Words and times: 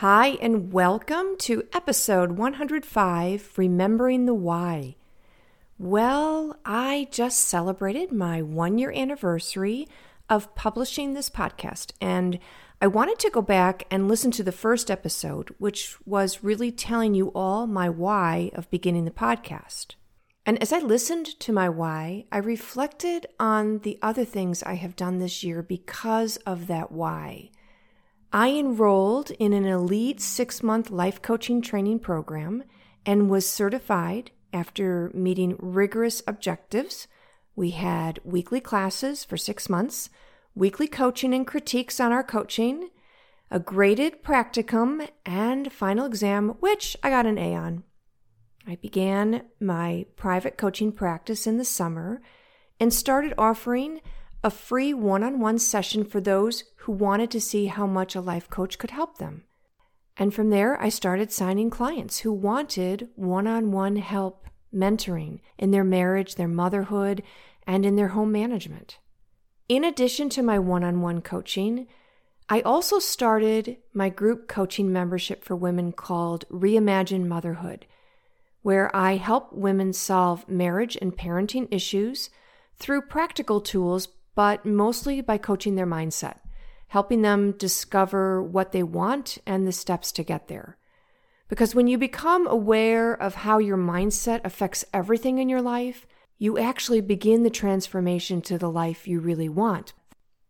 Hi, 0.00 0.38
and 0.40 0.72
welcome 0.72 1.36
to 1.38 1.64
episode 1.72 2.38
105 2.38 3.52
Remembering 3.56 4.26
the 4.26 4.32
Why. 4.32 4.94
Well, 5.76 6.56
I 6.64 7.08
just 7.10 7.40
celebrated 7.40 8.12
my 8.12 8.40
one 8.40 8.78
year 8.78 8.92
anniversary 8.92 9.88
of 10.30 10.54
publishing 10.54 11.14
this 11.14 11.28
podcast, 11.28 11.90
and 12.00 12.38
I 12.80 12.86
wanted 12.86 13.18
to 13.18 13.30
go 13.30 13.42
back 13.42 13.88
and 13.90 14.06
listen 14.06 14.30
to 14.30 14.44
the 14.44 14.52
first 14.52 14.88
episode, 14.88 15.52
which 15.58 15.96
was 16.06 16.44
really 16.44 16.70
telling 16.70 17.14
you 17.14 17.32
all 17.34 17.66
my 17.66 17.88
why 17.88 18.52
of 18.54 18.70
beginning 18.70 19.04
the 19.04 19.10
podcast. 19.10 19.96
And 20.46 20.62
as 20.62 20.72
I 20.72 20.78
listened 20.78 21.26
to 21.40 21.52
my 21.52 21.68
why, 21.68 22.26
I 22.30 22.38
reflected 22.38 23.26
on 23.40 23.80
the 23.80 23.98
other 24.00 24.24
things 24.24 24.62
I 24.62 24.74
have 24.74 24.94
done 24.94 25.18
this 25.18 25.42
year 25.42 25.60
because 25.60 26.36
of 26.46 26.68
that 26.68 26.92
why. 26.92 27.50
I 28.32 28.50
enrolled 28.50 29.30
in 29.32 29.54
an 29.54 29.64
elite 29.64 30.20
six 30.20 30.62
month 30.62 30.90
life 30.90 31.22
coaching 31.22 31.62
training 31.62 32.00
program 32.00 32.64
and 33.06 33.30
was 33.30 33.48
certified 33.48 34.32
after 34.52 35.10
meeting 35.14 35.56
rigorous 35.58 36.22
objectives. 36.26 37.08
We 37.56 37.70
had 37.70 38.20
weekly 38.24 38.60
classes 38.60 39.24
for 39.24 39.38
six 39.38 39.70
months, 39.70 40.10
weekly 40.54 40.88
coaching 40.88 41.32
and 41.32 41.46
critiques 41.46 42.00
on 42.00 42.12
our 42.12 42.22
coaching, 42.22 42.90
a 43.50 43.58
graded 43.58 44.22
practicum, 44.22 45.08
and 45.24 45.72
final 45.72 46.04
exam, 46.04 46.50
which 46.60 46.98
I 47.02 47.08
got 47.08 47.24
an 47.24 47.38
A 47.38 47.54
on. 47.54 47.84
I 48.66 48.76
began 48.76 49.44
my 49.58 50.04
private 50.16 50.58
coaching 50.58 50.92
practice 50.92 51.46
in 51.46 51.56
the 51.56 51.64
summer 51.64 52.20
and 52.78 52.92
started 52.92 53.32
offering 53.38 54.02
a 54.42 54.50
free 54.50 54.94
one 54.94 55.22
on 55.22 55.40
one 55.40 55.58
session 55.58 56.04
for 56.04 56.20
those 56.20 56.64
who 56.78 56.92
wanted 56.92 57.30
to 57.30 57.40
see 57.40 57.66
how 57.66 57.86
much 57.86 58.14
a 58.14 58.20
life 58.20 58.48
coach 58.48 58.78
could 58.78 58.90
help 58.90 59.18
them. 59.18 59.44
And 60.16 60.34
from 60.34 60.50
there, 60.50 60.80
I 60.80 60.88
started 60.88 61.32
signing 61.32 61.70
clients 61.70 62.18
who 62.20 62.32
wanted 62.32 63.08
one 63.14 63.46
on 63.46 63.72
one 63.72 63.96
help 63.96 64.46
mentoring 64.74 65.40
in 65.56 65.70
their 65.70 65.84
marriage, 65.84 66.34
their 66.34 66.48
motherhood, 66.48 67.22
and 67.66 67.86
in 67.86 67.96
their 67.96 68.08
home 68.08 68.32
management. 68.32 68.98
In 69.68 69.84
addition 69.84 70.28
to 70.30 70.42
my 70.42 70.58
one 70.58 70.82
on 70.82 71.00
one 71.00 71.20
coaching, 71.20 71.86
I 72.48 72.62
also 72.62 72.98
started 72.98 73.76
my 73.92 74.08
group 74.08 74.48
coaching 74.48 74.92
membership 74.92 75.44
for 75.44 75.54
women 75.54 75.92
called 75.92 76.46
Reimagine 76.48 77.26
Motherhood 77.26 77.86
where 78.62 78.94
I 78.94 79.16
help 79.16 79.52
women 79.52 79.92
solve 79.92 80.48
marriage 80.48 80.98
and 81.00 81.16
parenting 81.16 81.68
issues 81.70 82.30
through 82.76 83.02
practical 83.02 83.60
tools, 83.60 84.08
but 84.38 84.64
mostly 84.64 85.20
by 85.20 85.36
coaching 85.36 85.74
their 85.74 85.84
mindset, 85.84 86.36
helping 86.86 87.22
them 87.22 87.50
discover 87.58 88.40
what 88.40 88.70
they 88.70 88.84
want 88.84 89.36
and 89.44 89.66
the 89.66 89.72
steps 89.72 90.12
to 90.12 90.22
get 90.22 90.46
there. 90.46 90.76
Because 91.48 91.74
when 91.74 91.88
you 91.88 91.98
become 91.98 92.46
aware 92.46 93.12
of 93.12 93.34
how 93.34 93.58
your 93.58 93.76
mindset 93.76 94.40
affects 94.44 94.84
everything 94.94 95.38
in 95.38 95.48
your 95.48 95.60
life, 95.60 96.06
you 96.38 96.56
actually 96.56 97.00
begin 97.00 97.42
the 97.42 97.50
transformation 97.50 98.40
to 98.42 98.56
the 98.56 98.70
life 98.70 99.08
you 99.08 99.18
really 99.18 99.48
want. 99.48 99.92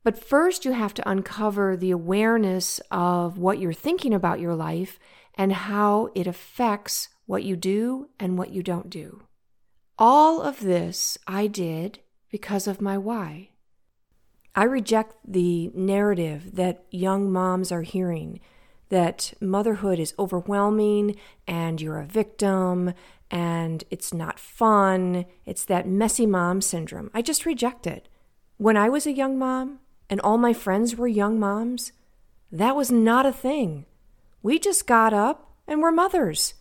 But 0.05 0.23
first, 0.23 0.67
you 0.67 0.73
have 0.73 0.93
to 0.93 1.11
uncover 1.11 1.75
the 1.75 1.91
awareness 1.91 2.83
of 2.91 3.39
what 3.39 3.59
you're 3.59 3.73
thinking 3.73 4.13
about 4.13 4.39
your 4.39 4.55
life 4.55 4.99
and 5.35 5.51
how 5.51 6.11
it 6.15 6.27
affects 6.27 7.09
what 7.25 7.43
you 7.43 7.57
do 7.57 8.11
and 8.21 8.37
what 8.37 8.51
you 8.51 8.63
don't 8.63 8.91
do. 8.91 9.23
All 9.97 10.43
of 10.43 10.61
this 10.61 11.17
I 11.27 11.47
did 11.47 12.01
because 12.31 12.67
of 12.67 12.83
my 12.83 12.99
why. 12.99 13.49
I 14.55 14.65
reject 14.65 15.15
the 15.27 15.71
narrative 15.75 16.57
that 16.57 16.85
young 16.91 17.31
moms 17.31 17.71
are 17.71 17.83
hearing 17.83 18.41
that 18.89 19.35
motherhood 19.41 19.99
is 19.99 20.15
overwhelming 20.19 21.17
and 21.47 21.81
you're 21.81 22.01
a 22.01 22.07
victim 22.07 22.95
and 23.31 23.85
it's 23.91 24.15
not 24.15 24.39
fun. 24.39 25.27
It's 25.45 25.65
that 25.67 25.87
messy 25.87 26.27
mom 26.27 26.61
syndrome. 26.61 27.11
I 27.13 27.23
just 27.23 27.47
reject 27.47 27.87
it. 27.87 28.09
When 28.57 28.77
I 28.77 28.89
was 28.89 29.07
a 29.07 29.13
young 29.13 29.39
mom 29.39 29.81
and 30.09 30.21
all 30.21 30.39
my 30.39 30.53
friends 30.53 30.97
were 30.97 31.09
young 31.09 31.39
moms, 31.39 31.93
that 32.51 32.75
was 32.75 32.91
not 32.91 33.27
a 33.27 33.33
thing. 33.33 33.85
We 34.43 34.59
just 34.59 34.87
got 34.87 35.13
up 35.13 35.53
and 35.67 35.83
were 35.83 35.93
mothers 35.93 36.55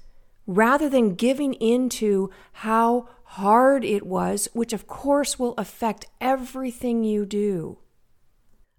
rather 0.45 0.89
than 0.89 1.15
giving 1.15 1.53
in 1.55 1.89
to 1.89 2.29
how 2.53 3.07
hard 3.31 3.83
it 3.83 4.05
was, 4.05 4.47
which 4.53 4.71
of 4.71 4.87
course 4.87 5.37
will 5.37 5.53
affect 5.57 6.05
everything 6.21 7.03
you 7.03 7.25
do. 7.25 7.77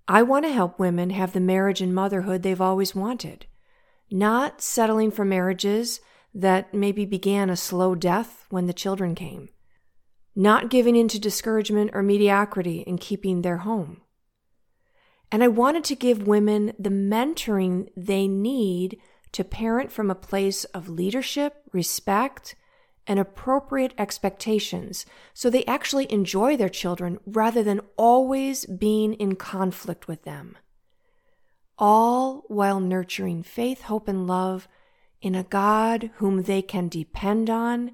I 0.08 0.22
want 0.22 0.46
to 0.46 0.52
help 0.52 0.78
women 0.78 1.10
have 1.10 1.34
the 1.34 1.40
marriage 1.40 1.82
and 1.82 1.94
motherhood 1.94 2.42
they've 2.42 2.60
always 2.60 2.94
wanted, 2.94 3.44
not 4.10 4.62
settling 4.62 5.10
for 5.10 5.24
marriages 5.24 6.00
that 6.34 6.72
maybe 6.72 7.04
began 7.04 7.50
a 7.50 7.56
slow 7.56 7.94
death 7.94 8.46
when 8.48 8.66
the 8.66 8.72
children 8.72 9.14
came, 9.14 9.50
not 10.34 10.70
giving 10.70 10.96
in 10.96 11.08
to 11.08 11.18
discouragement 11.18 11.90
or 11.92 12.02
mediocrity 12.02 12.80
in 12.80 12.96
keeping 12.96 13.42
their 13.42 13.58
home. 13.58 14.00
And 15.30 15.44
I 15.44 15.48
wanted 15.48 15.84
to 15.84 15.94
give 15.94 16.26
women 16.26 16.72
the 16.78 16.90
mentoring 16.90 17.90
they 17.94 18.26
need 18.26 18.98
to 19.32 19.44
parent 19.44 19.92
from 19.92 20.10
a 20.10 20.14
place 20.14 20.64
of 20.64 20.88
leadership, 20.88 21.56
respect, 21.70 22.54
and 23.08 23.18
appropriate 23.18 23.94
expectations 23.98 25.06
so 25.32 25.48
they 25.48 25.64
actually 25.64 26.10
enjoy 26.12 26.56
their 26.56 26.68
children 26.68 27.18
rather 27.26 27.62
than 27.62 27.80
always 27.96 28.66
being 28.66 29.14
in 29.14 29.34
conflict 29.34 30.06
with 30.06 30.22
them. 30.24 30.56
All 31.78 32.44
while 32.48 32.78
nurturing 32.78 33.42
faith, 33.42 33.82
hope, 33.82 34.06
and 34.06 34.26
love 34.26 34.68
in 35.22 35.34
a 35.34 35.42
God 35.42 36.10
whom 36.16 36.42
they 36.42 36.62
can 36.62 36.88
depend 36.88 37.48
on 37.48 37.92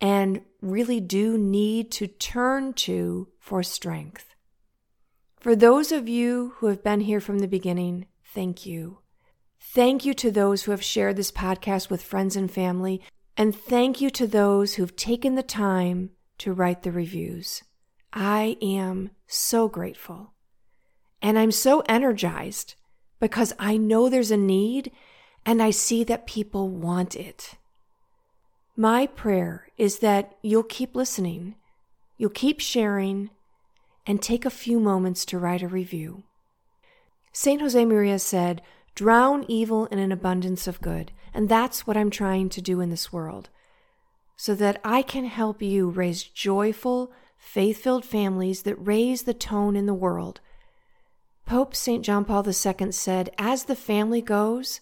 and 0.00 0.42
really 0.60 1.00
do 1.00 1.38
need 1.38 1.90
to 1.92 2.06
turn 2.06 2.74
to 2.74 3.28
for 3.38 3.62
strength. 3.62 4.34
For 5.40 5.56
those 5.56 5.90
of 5.90 6.08
you 6.08 6.54
who 6.56 6.66
have 6.66 6.84
been 6.84 7.00
here 7.00 7.20
from 7.20 7.38
the 7.38 7.48
beginning, 7.48 8.06
thank 8.24 8.66
you. 8.66 8.98
Thank 9.60 10.04
you 10.04 10.12
to 10.14 10.30
those 10.30 10.64
who 10.64 10.72
have 10.72 10.82
shared 10.82 11.16
this 11.16 11.32
podcast 11.32 11.88
with 11.88 12.02
friends 12.02 12.36
and 12.36 12.50
family, 12.50 13.00
and 13.36 13.54
thank 13.54 14.00
you 14.00 14.10
to 14.10 14.26
those 14.26 14.74
who've 14.74 14.94
taken 14.96 15.34
the 15.34 15.42
time 15.42 16.10
to 16.38 16.52
write 16.52 16.82
the 16.82 16.92
reviews. 16.92 17.62
I 18.12 18.56
am 18.60 19.10
so 19.26 19.68
grateful. 19.68 20.32
And 21.22 21.38
I'm 21.38 21.52
so 21.52 21.82
energized 21.88 22.74
because 23.20 23.52
I 23.58 23.76
know 23.76 24.08
there's 24.08 24.30
a 24.30 24.36
need 24.36 24.90
and 25.46 25.62
I 25.62 25.70
see 25.70 26.04
that 26.04 26.26
people 26.26 26.68
want 26.68 27.16
it. 27.16 27.54
My 28.76 29.06
prayer 29.06 29.68
is 29.78 30.00
that 30.00 30.34
you'll 30.42 30.62
keep 30.62 30.94
listening, 30.94 31.54
you'll 32.16 32.30
keep 32.30 32.60
sharing, 32.60 33.30
and 34.06 34.20
take 34.20 34.44
a 34.44 34.50
few 34.50 34.80
moments 34.80 35.24
to 35.26 35.38
write 35.38 35.62
a 35.62 35.68
review. 35.68 36.24
St. 37.32 37.60
Josemaria 37.60 38.20
said, 38.20 38.62
Drown 38.94 39.44
evil 39.48 39.86
in 39.86 39.98
an 39.98 40.12
abundance 40.12 40.66
of 40.66 40.80
good. 40.80 41.12
And 41.34 41.48
that's 41.48 41.86
what 41.86 41.96
I'm 41.96 42.10
trying 42.10 42.48
to 42.50 42.62
do 42.62 42.80
in 42.80 42.90
this 42.90 43.12
world. 43.12 43.48
So 44.36 44.54
that 44.54 44.80
I 44.84 45.02
can 45.02 45.24
help 45.24 45.62
you 45.62 45.88
raise 45.88 46.22
joyful, 46.22 47.12
faith 47.38 47.78
filled 47.78 48.04
families 48.04 48.62
that 48.62 48.76
raise 48.76 49.22
the 49.22 49.34
tone 49.34 49.76
in 49.76 49.86
the 49.86 49.94
world. 49.94 50.40
Pope 51.46 51.74
St. 51.74 52.04
John 52.04 52.24
Paul 52.24 52.46
II 52.46 52.92
said, 52.92 53.30
As 53.38 53.64
the 53.64 53.76
family 53.76 54.22
goes, 54.22 54.80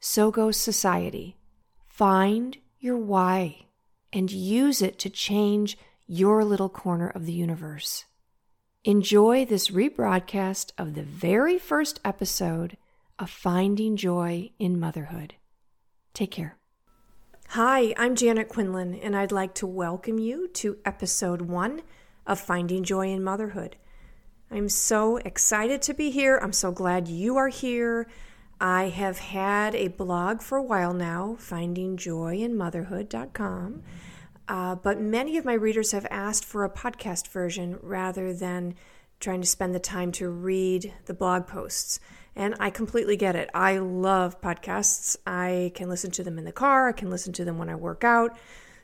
so 0.00 0.30
goes 0.30 0.56
society. 0.56 1.36
Find 1.88 2.56
your 2.78 2.96
why 2.96 3.66
and 4.12 4.30
use 4.30 4.82
it 4.82 4.98
to 4.98 5.10
change 5.10 5.78
your 6.06 6.44
little 6.44 6.68
corner 6.68 7.08
of 7.08 7.26
the 7.26 7.32
universe. 7.32 8.06
Enjoy 8.84 9.44
this 9.44 9.68
rebroadcast 9.68 10.72
of 10.78 10.94
the 10.94 11.02
very 11.02 11.58
first 11.58 12.00
episode 12.04 12.76
of 13.18 13.28
finding 13.28 13.96
joy 13.96 14.50
in 14.58 14.80
motherhood. 14.80 15.34
Take 16.14 16.30
care. 16.30 16.56
Hi, 17.48 17.92
I'm 17.96 18.14
Janet 18.14 18.48
Quinlan, 18.48 18.94
and 18.94 19.16
I'd 19.16 19.32
like 19.32 19.54
to 19.54 19.66
welcome 19.66 20.18
you 20.18 20.46
to 20.48 20.76
episode 20.84 21.40
one 21.42 21.80
of 22.26 22.38
Finding 22.38 22.84
Joy 22.84 23.08
in 23.08 23.24
Motherhood. 23.24 23.76
I'm 24.50 24.68
so 24.68 25.16
excited 25.18 25.80
to 25.82 25.94
be 25.94 26.10
here. 26.10 26.38
I'm 26.42 26.52
so 26.52 26.72
glad 26.72 27.06
you 27.08 27.36
are 27.36 27.48
here. 27.48 28.08
I 28.60 28.88
have 28.88 29.18
had 29.18 29.74
a 29.74 29.88
blog 29.88 30.42
for 30.42 30.58
a 30.58 30.62
while 30.62 30.92
now, 30.92 31.38
findingjoyinmotherhood.com. 31.40 33.82
Uh, 34.48 34.74
but 34.74 35.00
many 35.00 35.38
of 35.38 35.44
my 35.44 35.54
readers 35.54 35.92
have 35.92 36.06
asked 36.10 36.44
for 36.44 36.64
a 36.64 36.70
podcast 36.70 37.28
version 37.28 37.78
rather 37.82 38.34
than 38.34 38.74
trying 39.20 39.40
to 39.40 39.46
spend 39.46 39.74
the 39.74 39.80
time 39.80 40.10
to 40.12 40.28
read 40.28 40.92
the 41.04 41.14
blog 41.14 41.46
posts. 41.46 42.00
And 42.34 42.54
I 42.58 42.70
completely 42.70 43.16
get 43.16 43.36
it. 43.36 43.50
I 43.54 43.78
love 43.78 44.40
podcasts. 44.40 45.16
I 45.26 45.72
can 45.74 45.88
listen 45.88 46.10
to 46.12 46.24
them 46.24 46.38
in 46.38 46.44
the 46.44 46.52
car, 46.52 46.88
I 46.88 46.92
can 46.92 47.10
listen 47.10 47.32
to 47.34 47.44
them 47.44 47.58
when 47.58 47.68
I 47.68 47.74
work 47.74 48.02
out. 48.02 48.36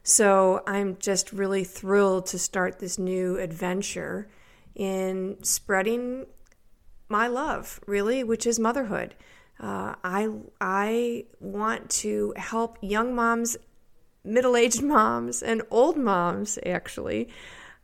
So 0.02 0.62
I'm 0.66 0.98
just 0.98 1.32
really 1.32 1.64
thrilled 1.64 2.26
to 2.26 2.38
start 2.38 2.78
this 2.78 2.96
new 2.96 3.38
adventure 3.38 4.28
in 4.76 5.38
spreading 5.42 6.26
my 7.08 7.26
love, 7.26 7.80
really, 7.86 8.22
which 8.22 8.46
is 8.46 8.58
motherhood. 8.58 9.14
Uh, 9.58 9.94
I 10.04 10.28
I 10.60 11.24
want 11.40 11.90
to 11.90 12.34
help 12.36 12.78
young 12.82 13.14
moms, 13.14 13.56
middle-aged 14.22 14.82
moms, 14.96 15.42
and 15.42 15.62
old 15.70 15.96
moms 15.96 16.58
actually 16.64 17.28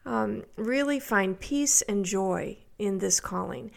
um, 0.04 0.44
really 0.56 0.98
find 1.00 1.38
peace 1.38 1.82
and 1.82 2.04
joy 2.04 2.58
in 2.78 2.98
this 2.98 3.20
calling. 3.20 3.70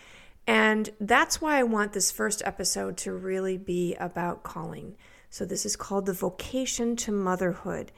And 0.48 0.90
that's 1.00 1.42
why 1.42 1.58
I 1.58 1.64
want 1.64 1.94
this 1.94 2.12
first 2.12 2.42
episode 2.46 2.98
to 2.98 3.14
really 3.14 3.58
be 3.58 3.96
about 3.96 4.44
calling. 4.44 4.96
So, 5.30 5.44
this 5.44 5.66
is 5.66 5.76
called 5.76 6.06
the 6.06 6.14
vocation 6.14 6.96
to 6.98 7.12
motherhood. 7.12 7.92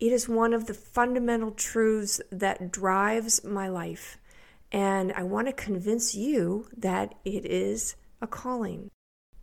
It 0.00 0.12
is 0.12 0.28
one 0.28 0.52
of 0.52 0.66
the 0.66 0.74
fundamental 0.74 1.52
truths 1.52 2.20
that 2.30 2.72
drives 2.72 3.44
my 3.44 3.68
life. 3.68 4.18
And 4.72 5.12
I 5.12 5.22
want 5.22 5.46
to 5.46 5.52
convince 5.52 6.14
you 6.14 6.66
that 6.76 7.14
it 7.24 7.46
is 7.46 7.94
a 8.20 8.26
calling. 8.26 8.90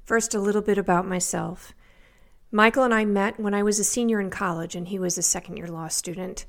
First, 0.03 0.33
a 0.35 0.41
little 0.41 0.61
bit 0.61 0.77
about 0.77 1.07
myself. 1.07 1.73
Michael 2.51 2.83
and 2.83 2.93
I 2.93 3.05
met 3.05 3.39
when 3.39 3.53
I 3.53 3.63
was 3.63 3.79
a 3.79 3.83
senior 3.85 4.19
in 4.19 4.29
college, 4.29 4.75
and 4.75 4.89
he 4.89 4.99
was 4.99 5.17
a 5.17 5.23
second 5.23 5.55
year 5.55 5.67
law 5.67 5.87
student. 5.87 6.45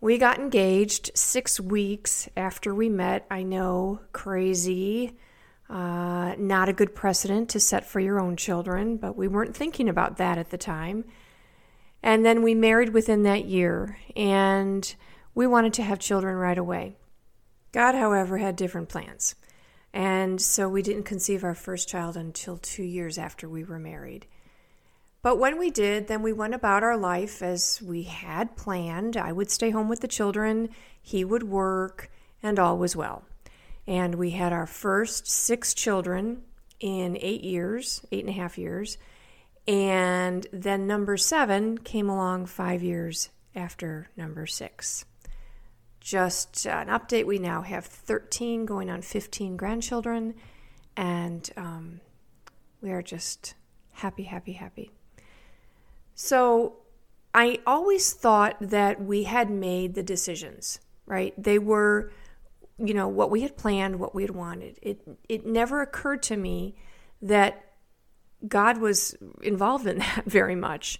We 0.00 0.18
got 0.18 0.38
engaged 0.38 1.10
six 1.14 1.58
weeks 1.58 2.28
after 2.36 2.74
we 2.74 2.88
met. 2.88 3.26
I 3.30 3.42
know, 3.42 4.00
crazy, 4.12 5.16
uh, 5.70 6.34
not 6.38 6.68
a 6.68 6.74
good 6.74 6.94
precedent 6.94 7.48
to 7.50 7.60
set 7.60 7.86
for 7.86 7.98
your 7.98 8.20
own 8.20 8.36
children, 8.36 8.98
but 8.98 9.16
we 9.16 9.26
weren't 9.26 9.56
thinking 9.56 9.88
about 9.88 10.18
that 10.18 10.38
at 10.38 10.50
the 10.50 10.58
time. 10.58 11.04
And 12.02 12.24
then 12.24 12.42
we 12.42 12.54
married 12.54 12.90
within 12.90 13.22
that 13.22 13.46
year, 13.46 13.98
and 14.14 14.94
we 15.34 15.46
wanted 15.46 15.72
to 15.74 15.82
have 15.82 15.98
children 15.98 16.36
right 16.36 16.58
away. 16.58 16.96
God, 17.72 17.94
however, 17.94 18.38
had 18.38 18.54
different 18.54 18.88
plans. 18.88 19.34
And 19.92 20.40
so 20.40 20.68
we 20.68 20.82
didn't 20.82 21.04
conceive 21.04 21.42
our 21.42 21.54
first 21.54 21.88
child 21.88 22.16
until 22.16 22.58
two 22.58 22.84
years 22.84 23.16
after 23.16 23.48
we 23.48 23.64
were 23.64 23.78
married. 23.78 24.26
But 25.22 25.38
when 25.38 25.58
we 25.58 25.70
did, 25.70 26.06
then 26.06 26.22
we 26.22 26.32
went 26.32 26.54
about 26.54 26.82
our 26.82 26.96
life 26.96 27.42
as 27.42 27.82
we 27.82 28.04
had 28.04 28.56
planned. 28.56 29.16
I 29.16 29.32
would 29.32 29.50
stay 29.50 29.70
home 29.70 29.88
with 29.88 30.00
the 30.00 30.08
children, 30.08 30.68
he 31.02 31.24
would 31.24 31.42
work, 31.42 32.10
and 32.42 32.58
all 32.58 32.78
was 32.78 32.94
well. 32.94 33.24
And 33.86 34.14
we 34.14 34.30
had 34.30 34.52
our 34.52 34.66
first 34.66 35.26
six 35.26 35.74
children 35.74 36.42
in 36.80 37.16
eight 37.20 37.42
years, 37.42 38.04
eight 38.12 38.24
and 38.24 38.28
a 38.28 38.40
half 38.40 38.58
years. 38.58 38.98
And 39.66 40.46
then 40.52 40.86
number 40.86 41.16
seven 41.16 41.78
came 41.78 42.08
along 42.08 42.46
five 42.46 42.82
years 42.82 43.30
after 43.54 44.08
number 44.16 44.46
six. 44.46 45.04
Just 46.00 46.66
an 46.66 46.86
update 46.86 47.26
we 47.26 47.38
now 47.38 47.62
have 47.62 47.84
13 47.84 48.64
going 48.64 48.90
on 48.90 49.02
15 49.02 49.56
grandchildren, 49.56 50.34
and 50.96 51.50
um, 51.56 52.00
we 52.80 52.92
are 52.92 53.02
just 53.02 53.54
happy, 53.90 54.22
happy, 54.22 54.52
happy. 54.52 54.92
So 56.16 56.78
I 57.34 57.60
always 57.66 58.14
thought 58.14 58.56
that 58.60 59.04
we 59.04 59.24
had 59.24 59.50
made 59.50 59.94
the 59.94 60.02
decisions, 60.02 60.80
right? 61.04 61.34
They 61.36 61.58
were, 61.58 62.10
you 62.78 62.94
know, 62.94 63.06
what 63.06 63.30
we 63.30 63.42
had 63.42 63.58
planned, 63.58 64.00
what 64.00 64.14
we 64.14 64.22
had 64.22 64.30
wanted. 64.30 64.78
It 64.82 65.02
it 65.28 65.46
never 65.46 65.82
occurred 65.82 66.22
to 66.24 66.36
me 66.36 66.74
that 67.20 67.62
God 68.48 68.78
was 68.78 69.14
involved 69.42 69.86
in 69.86 69.98
that 70.00 70.24
very 70.24 70.56
much. 70.56 70.98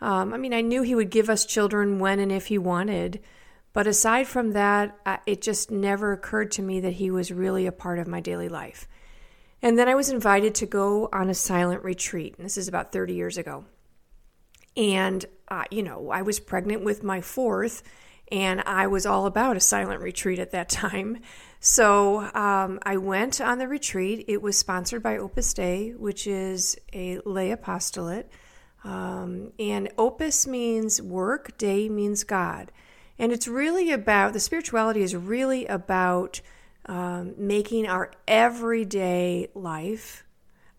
Um, 0.00 0.34
I 0.34 0.36
mean, 0.36 0.52
I 0.52 0.62
knew 0.62 0.82
He 0.82 0.96
would 0.96 1.10
give 1.10 1.30
us 1.30 1.46
children 1.46 2.00
when 2.00 2.18
and 2.18 2.32
if 2.32 2.46
He 2.46 2.58
wanted, 2.58 3.20
but 3.72 3.86
aside 3.86 4.26
from 4.26 4.50
that, 4.50 4.98
it 5.26 5.40
just 5.40 5.70
never 5.70 6.10
occurred 6.12 6.50
to 6.52 6.62
me 6.62 6.80
that 6.80 6.94
He 6.94 7.08
was 7.08 7.30
really 7.30 7.66
a 7.66 7.72
part 7.72 8.00
of 8.00 8.08
my 8.08 8.20
daily 8.20 8.48
life. 8.48 8.88
And 9.62 9.78
then 9.78 9.88
I 9.88 9.94
was 9.94 10.10
invited 10.10 10.56
to 10.56 10.66
go 10.66 11.08
on 11.12 11.30
a 11.30 11.34
silent 11.34 11.84
retreat. 11.84 12.34
And 12.36 12.44
this 12.44 12.58
is 12.58 12.66
about 12.66 12.92
30 12.92 13.14
years 13.14 13.38
ago. 13.38 13.64
And, 14.76 15.24
uh, 15.48 15.64
you 15.70 15.82
know, 15.82 16.10
I 16.10 16.22
was 16.22 16.38
pregnant 16.38 16.84
with 16.84 17.02
my 17.02 17.20
fourth, 17.20 17.82
and 18.30 18.60
I 18.66 18.86
was 18.88 19.06
all 19.06 19.26
about 19.26 19.56
a 19.56 19.60
silent 19.60 20.02
retreat 20.02 20.38
at 20.38 20.50
that 20.50 20.68
time. 20.84 21.20
So 21.60 22.18
um, 22.34 22.78
I 22.82 22.98
went 22.98 23.40
on 23.40 23.58
the 23.58 23.68
retreat. 23.68 24.24
It 24.28 24.42
was 24.42 24.58
sponsored 24.58 25.02
by 25.02 25.16
Opus 25.16 25.52
Dei, 25.54 25.90
which 25.90 26.26
is 26.26 26.76
a 26.92 27.18
lay 27.24 27.50
apostolate. 27.50 28.30
Um, 28.84 29.52
and 29.58 29.90
Opus 29.98 30.46
means 30.46 31.02
work, 31.02 31.56
Dei 31.58 31.88
means 31.88 32.24
God. 32.24 32.70
And 33.18 33.32
it's 33.32 33.48
really 33.48 33.90
about, 33.90 34.34
the 34.34 34.40
spirituality 34.40 35.02
is 35.02 35.16
really 35.16 35.66
about 35.66 36.40
um, 36.84 37.34
making 37.38 37.86
our 37.88 38.12
everyday 38.28 39.48
life 39.54 40.24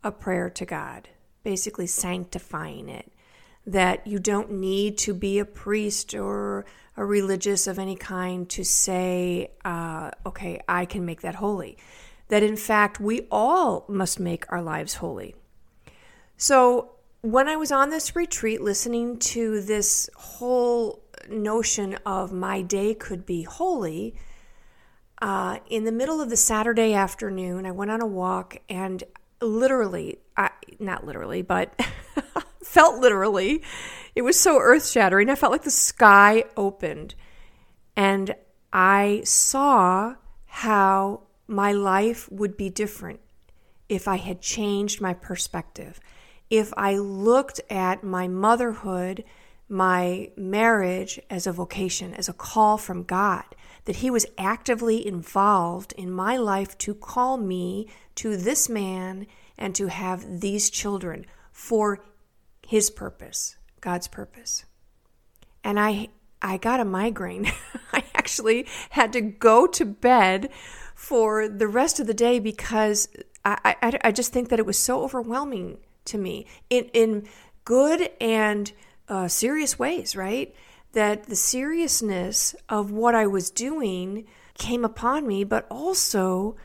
a 0.03 0.11
prayer 0.11 0.49
to 0.51 0.65
God, 0.65 1.09
basically 1.43 1.87
sanctifying 1.87 2.87
it 2.87 3.11
that 3.67 4.07
you 4.07 4.17
don't 4.17 4.49
need 4.49 4.97
to 4.97 5.13
be 5.13 5.37
a 5.37 5.45
priest 5.45 6.15
or 6.15 6.65
a 6.95 7.05
religious 7.05 7.67
of 7.67 7.77
any 7.77 7.95
kind 7.95 8.49
to 8.49 8.63
say, 8.63 9.51
uh, 9.65 10.09
okay, 10.25 10.61
I 10.67 10.85
can 10.85 11.05
make 11.05 11.21
that 11.21 11.35
holy. 11.35 11.77
That 12.29 12.43
in 12.43 12.55
fact, 12.55 12.99
we 12.99 13.27
all 13.29 13.85
must 13.87 14.19
make 14.19 14.51
our 14.51 14.61
lives 14.61 14.95
holy. 14.95 15.35
So, 16.37 16.91
when 17.21 17.47
I 17.47 17.55
was 17.55 17.71
on 17.71 17.89
this 17.89 18.15
retreat 18.15 18.61
listening 18.61 19.17
to 19.19 19.59
this 19.59 20.09
whole 20.15 21.03
notion 21.27 21.97
of 22.05 22.31
my 22.31 22.61
day 22.61 22.93
could 22.93 23.25
be 23.25 23.41
holy, 23.41 24.15
uh, 25.21 25.57
in 25.69 25.83
the 25.83 25.91
middle 25.91 26.21
of 26.21 26.29
the 26.29 26.37
Saturday 26.37 26.93
afternoon, 26.93 27.65
I 27.65 27.71
went 27.71 27.91
on 27.91 28.01
a 28.01 28.05
walk 28.05 28.57
and 28.69 29.03
literally, 29.41 30.19
I, 30.37 30.51
not 30.79 31.05
literally, 31.05 31.41
but 31.41 31.77
felt 32.67 32.99
literally. 32.99 33.63
It 34.15 34.23
was 34.23 34.39
so 34.39 34.59
earth 34.59 34.87
shattering. 34.87 35.29
I 35.29 35.35
felt 35.35 35.51
like 35.51 35.63
the 35.63 35.71
sky 35.71 36.43
opened. 36.55 37.15
And 37.95 38.35
I 38.71 39.21
saw 39.23 40.15
how 40.45 41.21
my 41.47 41.71
life 41.71 42.29
would 42.31 42.57
be 42.57 42.69
different 42.69 43.19
if 43.87 44.07
I 44.07 44.17
had 44.17 44.41
changed 44.41 45.01
my 45.01 45.13
perspective. 45.13 45.99
If 46.49 46.73
I 46.77 46.97
looked 46.97 47.61
at 47.69 48.03
my 48.03 48.27
motherhood, 48.27 49.23
my 49.69 50.31
marriage 50.35 51.19
as 51.29 51.47
a 51.47 51.51
vocation, 51.51 52.13
as 52.13 52.29
a 52.29 52.33
call 52.33 52.77
from 52.77 53.03
God, 53.03 53.43
that 53.85 53.97
He 53.97 54.09
was 54.09 54.25
actively 54.37 55.05
involved 55.05 55.93
in 55.97 56.11
my 56.11 56.37
life 56.37 56.77
to 56.79 56.93
call 56.93 57.37
me 57.37 57.87
to 58.15 58.35
this 58.35 58.67
man 58.69 59.27
and 59.57 59.73
to 59.75 59.87
have 59.87 60.41
these 60.41 60.69
children 60.69 61.25
for 61.51 62.03
his 62.67 62.89
purpose, 62.89 63.55
God's 63.79 64.09
purpose. 64.09 64.65
And 65.63 65.79
I 65.79 66.09
I 66.41 66.57
got 66.57 66.81
a 66.81 66.85
migraine. 66.85 67.49
I 67.93 68.03
actually 68.13 68.67
had 68.89 69.13
to 69.13 69.21
go 69.21 69.67
to 69.67 69.85
bed 69.85 70.49
for 70.93 71.47
the 71.47 71.67
rest 71.67 71.99
of 72.01 72.07
the 72.07 72.13
day 72.13 72.39
because 72.39 73.07
I, 73.45 73.75
I, 73.81 73.99
I 74.03 74.11
just 74.11 74.33
think 74.33 74.49
that 74.49 74.59
it 74.59 74.65
was 74.65 74.77
so 74.77 75.01
overwhelming 75.01 75.77
to 76.05 76.17
me 76.17 76.45
in, 76.69 76.85
in 76.93 77.27
good 77.63 78.09
and 78.19 78.71
uh, 79.07 79.29
serious 79.29 79.79
ways, 79.79 80.15
right? 80.15 80.53
That 80.91 81.23
the 81.23 81.35
seriousness 81.37 82.53
of 82.67 82.91
what 82.91 83.15
I 83.15 83.27
was 83.27 83.49
doing 83.49 84.25
came 84.55 84.83
upon 84.83 85.25
me, 85.25 85.45
but 85.45 85.65
also 85.71 86.57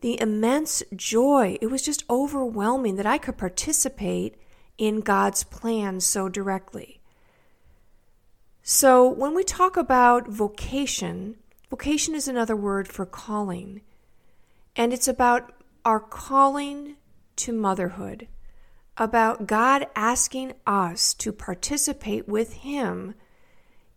the 0.00 0.20
immense 0.20 0.82
joy. 0.96 1.56
It 1.60 1.68
was 1.68 1.82
just 1.82 2.04
overwhelming 2.10 2.96
that 2.96 3.06
I 3.06 3.18
could 3.18 3.38
participate 3.38 4.36
in 4.78 5.00
God's 5.00 5.44
plan 5.44 6.00
so 6.00 6.28
directly. 6.28 7.00
So, 8.62 9.06
when 9.08 9.34
we 9.34 9.44
talk 9.44 9.76
about 9.76 10.28
vocation, 10.28 11.36
vocation 11.70 12.14
is 12.14 12.28
another 12.28 12.56
word 12.56 12.88
for 12.88 13.04
calling, 13.04 13.82
and 14.74 14.92
it's 14.92 15.08
about 15.08 15.52
our 15.84 16.00
calling 16.00 16.96
to 17.36 17.52
motherhood, 17.52 18.26
about 18.96 19.46
God 19.46 19.86
asking 19.94 20.54
us 20.66 21.12
to 21.14 21.30
participate 21.30 22.26
with 22.26 22.54
Him 22.54 23.14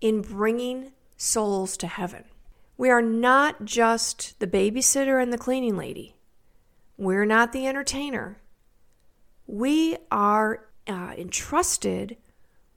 in 0.01 0.21
bringing 0.21 0.91
souls 1.15 1.77
to 1.77 1.87
heaven. 1.87 2.25
We 2.77 2.89
are 2.89 3.01
not 3.01 3.65
just 3.65 4.39
the 4.39 4.47
babysitter 4.47 5.21
and 5.21 5.31
the 5.31 5.37
cleaning 5.37 5.77
lady. 5.77 6.15
We're 6.97 7.25
not 7.25 7.53
the 7.53 7.67
entertainer. 7.67 8.41
we 9.47 9.97
are 10.11 10.66
uh, 10.87 11.13
entrusted 11.17 12.17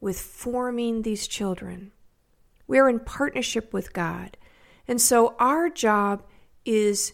with 0.01 0.19
forming 0.19 1.03
these 1.03 1.27
children. 1.27 1.93
We 2.67 2.79
are 2.79 2.89
in 2.89 3.01
partnership 3.01 3.73
with 3.73 3.93
God. 3.93 4.37
And 4.87 5.01
so 5.01 5.35
our 5.39 5.69
job 5.69 6.23
is 6.65 7.13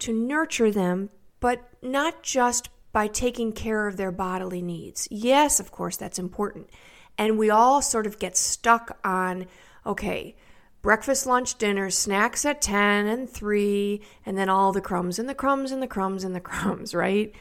to 0.00 0.12
nurture 0.12 0.70
them, 0.70 1.10
but 1.40 1.68
not 1.82 2.22
just 2.22 2.68
by 2.92 3.06
taking 3.06 3.52
care 3.52 3.86
of 3.86 3.96
their 3.96 4.12
bodily 4.12 4.62
needs. 4.62 5.06
Yes, 5.10 5.60
of 5.60 5.70
course, 5.70 5.96
that's 5.96 6.18
important. 6.18 6.70
And 7.16 7.38
we 7.38 7.50
all 7.50 7.82
sort 7.82 8.06
of 8.06 8.18
get 8.18 8.36
stuck 8.36 8.98
on 9.04 9.46
okay, 9.86 10.36
breakfast, 10.82 11.26
lunch, 11.26 11.56
dinner, 11.56 11.90
snacks 11.90 12.44
at 12.44 12.60
10 12.60 13.06
and 13.06 13.30
3, 13.30 14.00
and 14.26 14.36
then 14.36 14.48
all 14.48 14.72
the 14.72 14.80
crumbs 14.80 15.18
and 15.18 15.28
the 15.28 15.34
crumbs 15.34 15.72
and 15.72 15.82
the 15.82 15.86
crumbs 15.86 16.24
and 16.24 16.34
the 16.34 16.40
crumbs, 16.40 16.94
right? 16.94 17.34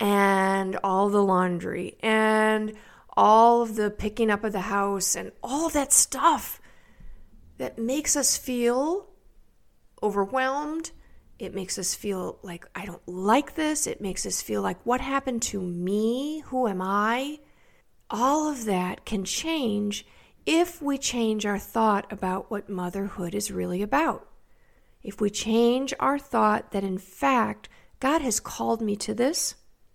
And 0.00 0.76
all 0.82 1.08
the 1.08 1.22
laundry 1.22 1.96
and 2.00 2.74
all 3.16 3.62
of 3.62 3.76
the 3.76 3.90
picking 3.90 4.30
up 4.30 4.44
of 4.44 4.52
the 4.52 4.62
house 4.62 5.14
and 5.14 5.32
all 5.42 5.68
that 5.70 5.92
stuff 5.92 6.60
that 7.58 7.78
makes 7.78 8.16
us 8.16 8.36
feel 8.36 9.08
overwhelmed. 10.02 10.90
It 11.38 11.54
makes 11.54 11.78
us 11.78 11.94
feel 11.94 12.38
like 12.42 12.66
I 12.74 12.86
don't 12.86 13.06
like 13.08 13.54
this. 13.54 13.86
It 13.86 14.00
makes 14.00 14.26
us 14.26 14.42
feel 14.42 14.62
like 14.62 14.84
what 14.84 15.00
happened 15.00 15.42
to 15.42 15.60
me? 15.60 16.40
Who 16.46 16.68
am 16.68 16.82
I? 16.82 17.40
All 18.10 18.50
of 18.50 18.64
that 18.66 19.04
can 19.04 19.24
change 19.24 20.06
if 20.46 20.82
we 20.82 20.98
change 20.98 21.46
our 21.46 21.58
thought 21.58 22.12
about 22.12 22.50
what 22.50 22.68
motherhood 22.68 23.34
is 23.34 23.50
really 23.50 23.82
about. 23.82 24.28
If 25.02 25.20
we 25.20 25.30
change 25.30 25.94
our 25.98 26.18
thought 26.18 26.72
that, 26.72 26.84
in 26.84 26.98
fact, 26.98 27.68
God 28.00 28.20
has 28.22 28.40
called 28.40 28.80
me 28.80 28.96
to 28.96 29.14
this, 29.14 29.54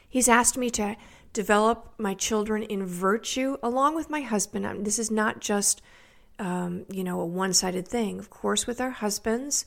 He's 0.10 0.28
asked 0.28 0.58
me 0.58 0.70
to 0.72 0.98
develop 1.32 1.94
my 1.98 2.16
children 2.16 2.64
in 2.64 2.86
virtue 2.86 3.58
along 3.62 3.96
with 3.96 4.10
my 4.10 4.22
husband. 4.22 4.66
Um, 4.66 4.84
this 4.84 4.98
is 4.98 5.12
not 5.12 5.40
just, 5.40 5.82
um, 6.40 6.86
you 6.90 7.04
know, 7.04 7.22
a 7.22 7.26
one 7.26 7.54
sided 7.54 7.88
thing. 7.88 8.18
Of 8.18 8.30
course, 8.30 8.66
with 8.66 8.82
our 8.82 8.90
husbands, 8.90 9.66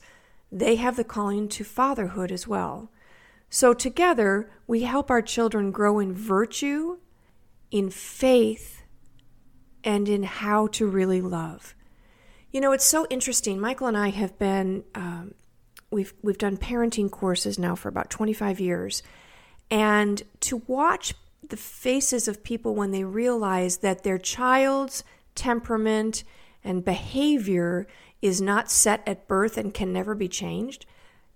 they 0.51 0.75
have 0.75 0.97
the 0.97 1.03
calling 1.03 1.47
to 1.49 1.63
fatherhood 1.63 2.31
as 2.31 2.47
well. 2.47 2.91
So, 3.49 3.73
together, 3.73 4.51
we 4.67 4.81
help 4.81 5.09
our 5.09 5.21
children 5.21 5.71
grow 5.71 5.99
in 5.99 6.13
virtue, 6.13 6.97
in 7.71 7.89
faith, 7.89 8.83
and 9.83 10.09
in 10.09 10.23
how 10.23 10.67
to 10.67 10.87
really 10.87 11.21
love. 11.21 11.75
You 12.51 12.61
know, 12.61 12.71
it's 12.71 12.85
so 12.85 13.07
interesting. 13.09 13.59
Michael 13.59 13.87
and 13.87 13.97
I 13.97 14.09
have 14.09 14.37
been 14.37 14.83
um, 14.95 15.33
we've 15.91 16.13
we've 16.21 16.37
done 16.37 16.57
parenting 16.57 17.09
courses 17.09 17.57
now 17.57 17.75
for 17.75 17.87
about 17.87 18.09
25 18.09 18.59
years, 18.59 19.03
and 19.73 20.21
to 20.41 20.57
watch 20.67 21.13
the 21.49 21.57
faces 21.57 22.27
of 22.27 22.43
people 22.43 22.75
when 22.75 22.91
they 22.91 23.03
realize 23.03 23.77
that 23.77 24.03
their 24.03 24.17
child's 24.17 25.03
temperament 25.35 26.23
and 26.63 26.85
behavior 26.85 27.87
is 28.21 28.39
not 28.39 28.71
set 28.71 29.01
at 29.07 29.27
birth 29.27 29.57
and 29.57 29.73
can 29.73 29.91
never 29.91 30.15
be 30.15 30.27
changed. 30.27 30.85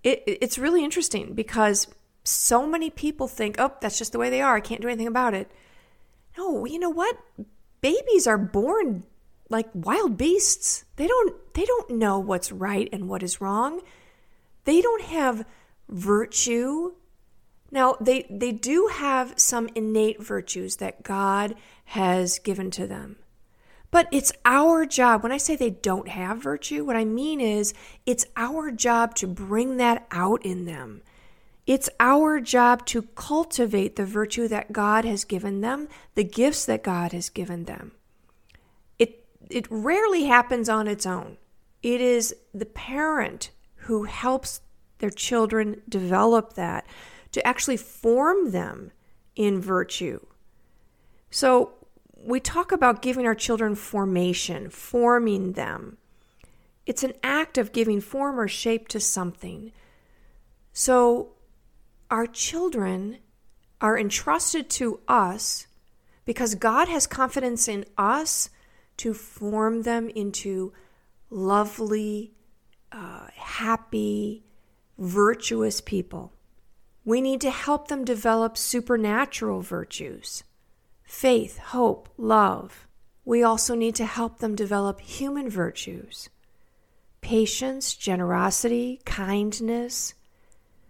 It, 0.03 0.23
it's 0.25 0.57
really 0.57 0.83
interesting 0.83 1.33
because 1.33 1.87
so 2.23 2.67
many 2.67 2.89
people 2.89 3.27
think, 3.27 3.55
oh, 3.59 3.73
that's 3.81 3.97
just 3.97 4.11
the 4.11 4.19
way 4.19 4.29
they 4.29 4.41
are. 4.41 4.55
I 4.55 4.61
can't 4.61 4.81
do 4.81 4.87
anything 4.87 5.07
about 5.07 5.33
it. 5.33 5.51
No, 6.37 6.65
you 6.65 6.79
know 6.79 6.89
what? 6.89 7.17
babies 7.81 8.27
are 8.27 8.37
born 8.37 9.03
like 9.49 9.67
wild 9.73 10.17
beasts. 10.17 10.85
They 10.95 11.07
don't 11.07 11.53
they 11.53 11.65
don't 11.65 11.91
know 11.91 12.19
what's 12.19 12.51
right 12.51 12.89
and 12.91 13.07
what 13.07 13.23
is 13.23 13.41
wrong. 13.41 13.81
They 14.65 14.81
don't 14.81 15.03
have 15.03 15.45
virtue. 15.89 16.93
Now, 17.71 17.95
they 17.99 18.25
they 18.29 18.51
do 18.51 18.89
have 18.93 19.33
some 19.37 19.69
innate 19.75 20.21
virtues 20.23 20.77
that 20.77 21.03
God 21.03 21.55
has 21.85 22.39
given 22.39 22.71
to 22.71 22.87
them. 22.87 23.17
But 23.91 24.07
it's 24.11 24.31
our 24.45 24.85
job. 24.85 25.23
When 25.23 25.31
I 25.31 25.37
say 25.37 25.55
they 25.55 25.69
don't 25.69 26.09
have 26.09 26.39
virtue, 26.39 26.83
what 26.83 26.95
I 26.95 27.05
mean 27.05 27.39
is 27.39 27.73
it's 28.05 28.25
our 28.35 28.71
job 28.71 29.15
to 29.15 29.27
bring 29.27 29.77
that 29.77 30.05
out 30.11 30.45
in 30.45 30.65
them. 30.65 31.01
It's 31.65 31.89
our 31.99 32.39
job 32.39 32.85
to 32.87 33.01
cultivate 33.01 33.95
the 33.95 34.05
virtue 34.05 34.47
that 34.47 34.71
God 34.71 35.03
has 35.03 35.25
given 35.25 35.61
them, 35.61 35.89
the 36.15 36.23
gifts 36.23 36.65
that 36.65 36.83
God 36.83 37.11
has 37.11 37.29
given 37.29 37.65
them. 37.65 37.91
It, 38.97 39.25
it 39.49 39.67
rarely 39.69 40.25
happens 40.25 40.69
on 40.69 40.87
its 40.87 41.05
own. 41.05 41.37
It 41.83 41.99
is 41.99 42.33
the 42.53 42.65
parent 42.65 43.51
who 43.75 44.03
helps 44.03 44.61
their 44.99 45.09
children 45.09 45.81
develop 45.87 46.53
that, 46.53 46.85
to 47.37 47.45
actually 47.45 47.77
form 47.77 48.49
them 48.49 48.91
in 49.35 49.61
virtue. 49.61 50.19
So 51.29 51.73
we 52.15 52.39
talk 52.39 52.71
about 52.71 53.03
giving 53.03 53.27
our 53.27 53.35
children 53.35 53.75
formation, 53.75 54.71
forming 54.71 55.51
them. 55.53 55.99
It's 56.87 57.03
an 57.03 57.13
act 57.21 57.59
of 57.59 57.71
giving 57.71 58.01
form 58.01 58.39
or 58.39 58.47
shape 58.47 58.87
to 58.87 58.99
something. 58.99 59.71
So 60.73 61.33
our 62.09 62.25
children 62.25 63.19
are 63.79 63.99
entrusted 63.99 64.67
to 64.71 64.99
us 65.07 65.67
because 66.25 66.55
God 66.55 66.87
has 66.87 67.05
confidence 67.05 67.67
in 67.67 67.85
us 67.99 68.49
to 68.97 69.13
form 69.13 69.83
them 69.83 70.09
into 70.09 70.73
lovely, 71.29 72.31
uh, 72.91 73.27
happy, 73.35 74.43
virtuous 74.97 75.81
people. 75.81 76.33
We 77.07 77.21
need 77.21 77.39
to 77.39 77.51
help 77.51 77.87
them 77.87 78.03
develop 78.03 78.57
supernatural 78.57 79.61
virtues 79.61 80.43
faith, 81.05 81.57
hope, 81.57 82.09
love. 82.17 82.85
We 83.23 83.43
also 83.43 83.75
need 83.75 83.95
to 83.95 84.05
help 84.05 84.39
them 84.39 84.55
develop 84.55 84.99
human 84.99 85.49
virtues 85.49 86.27
patience, 87.21 87.93
generosity, 87.95 88.99
kindness, 89.05 90.15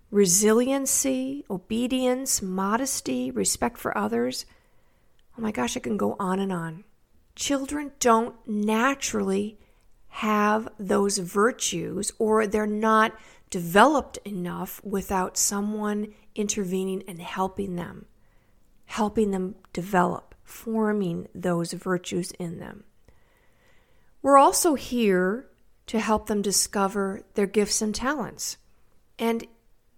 resiliency, 0.09 1.45
obedience, 1.51 2.41
modesty, 2.41 3.29
respect 3.29 3.77
for 3.77 3.95
others. 3.95 4.47
Oh 5.37 5.43
my 5.43 5.51
gosh, 5.51 5.77
I 5.77 5.81
can 5.81 5.97
go 5.97 6.15
on 6.19 6.39
and 6.39 6.51
on. 6.51 6.83
Children 7.35 7.91
don't 7.99 8.33
naturally 8.47 9.59
have 10.07 10.67
those 10.79 11.19
virtues, 11.19 12.11
or 12.17 12.47
they're 12.47 12.65
not 12.65 13.13
developed 13.49 14.17
enough 14.25 14.81
without 14.83 15.37
someone 15.37 16.13
intervening 16.35 17.03
and 17.07 17.21
helping 17.21 17.75
them, 17.75 18.05
helping 18.85 19.31
them 19.31 19.55
develop, 19.73 20.35
forming 20.43 21.27
those 21.33 21.73
virtues 21.73 22.31
in 22.31 22.59
them. 22.59 22.83
We're 24.21 24.37
also 24.37 24.75
here 24.75 25.47
to 25.87 25.99
help 25.99 26.27
them 26.27 26.41
discover 26.41 27.21
their 27.35 27.47
gifts 27.47 27.81
and 27.81 27.95
talents. 27.95 28.57
And 29.17 29.47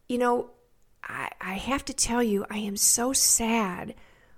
you 0.08 0.18
know, 0.18 0.50
I, 1.04 1.30
I 1.40 1.54
have 1.54 1.86
to 1.86 1.94
tell 1.94 2.22
you, 2.22 2.46
I 2.50 2.58
am 2.58 2.76
so 2.76 3.14
sad 3.14 3.94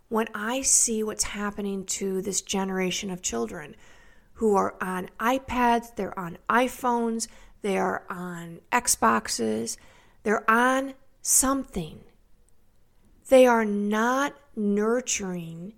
when 0.10 0.28
I 0.36 0.62
see 0.62 1.02
what's 1.02 1.24
happening 1.24 1.86
to 1.86 2.22
this 2.22 2.42
generation 2.42 3.10
of 3.10 3.22
children 3.22 3.76
who 4.34 4.56
are 4.56 4.76
on 4.82 5.10
iPads, 5.20 5.96
they're 5.96 6.18
on 6.20 6.38
iPhones, 6.50 7.28
they 7.62 7.78
are 7.78 8.04
on 8.10 8.60
Xboxes, 8.72 9.78
they're 10.24 10.50
on 10.50 10.94
something. 11.22 12.00
They 13.30 13.46
are 13.46 13.66
not 13.66 14.36
nurturing 14.56 15.74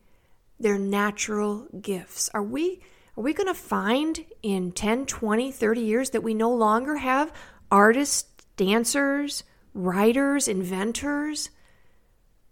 their 0.59 0.79
natural 0.79 1.67
gifts. 1.81 2.29
Are 2.33 2.43
we 2.43 2.81
are 3.15 3.23
we 3.23 3.33
going 3.33 3.47
to 3.47 3.53
find 3.53 4.25
in 4.41 4.71
10, 4.71 5.05
20, 5.05 5.51
30 5.51 5.81
years 5.81 6.09
that 6.11 6.23
we 6.23 6.33
no 6.33 6.51
longer 6.51 6.97
have 6.97 7.31
artists, 7.69 8.23
dancers, 8.57 9.43
writers, 9.75 10.47
inventors, 10.47 11.51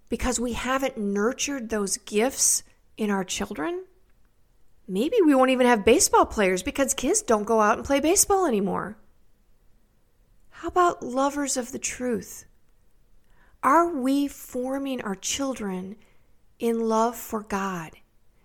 because 0.08 0.40
we 0.40 0.54
haven't 0.54 0.98
nurtured 0.98 1.70
those 1.70 1.98
gifts 1.98 2.62
in 2.96 3.10
our 3.10 3.24
children? 3.24 3.86
Maybe 4.88 5.18
we 5.26 5.34
won't 5.34 5.50
even 5.50 5.66
have 5.66 5.84
baseball 5.84 6.28
players 6.28 6.62
because 6.62 6.94
kids 6.94 7.24
don't 7.24 7.46
go 7.46 7.60
out 7.60 7.78
and 7.78 7.86
play 7.86 8.00
baseball 8.00 8.46
anymore. 8.46 8.98
How 10.62 10.68
about 10.68 11.02
lovers 11.02 11.58
of 11.58 11.72
the 11.72 11.80
truth? 11.80 12.46
Are 13.64 13.90
we 13.90 14.28
forming 14.28 15.02
our 15.02 15.16
children 15.16 15.96
in 16.60 16.88
love 16.88 17.16
for 17.16 17.42
God? 17.42 17.94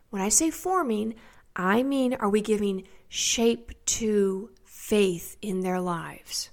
When 0.09 0.23
I 0.23 0.31
say 0.31 0.51
forming, 0.51 1.17
I 1.55 1.83
mean, 1.83 2.15
are 2.15 2.31
we 2.31 2.41
giving 2.41 2.85
shape 3.11 3.73
to 3.85 4.49
faith 4.65 5.37
in 5.43 5.61
their 5.61 5.79
lives? 5.79 6.49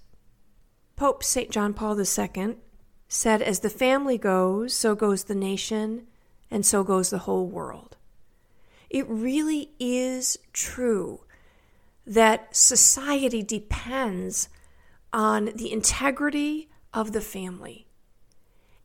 Pope 0.98 1.24
St. 1.24 1.50
John 1.50 1.74
Paul 1.74 1.98
II 1.98 2.58
said, 3.08 3.42
As 3.42 3.62
the 3.62 3.70
family 3.70 4.18
goes, 4.18 4.74
so 4.74 4.96
goes 4.96 5.24
the 5.24 5.34
nation, 5.34 6.08
and 6.52 6.66
so 6.66 6.84
goes 6.84 7.10
the 7.10 7.20
whole 7.20 7.48
world. 7.48 7.96
It 8.90 9.08
really 9.08 9.70
is 9.80 10.38
true 10.52 11.22
that 12.06 12.54
society 12.54 13.42
depends 13.42 14.50
on 15.14 15.52
the 15.56 15.72
integrity 15.72 16.70
of 16.94 17.14
the 17.14 17.22
family. 17.22 17.88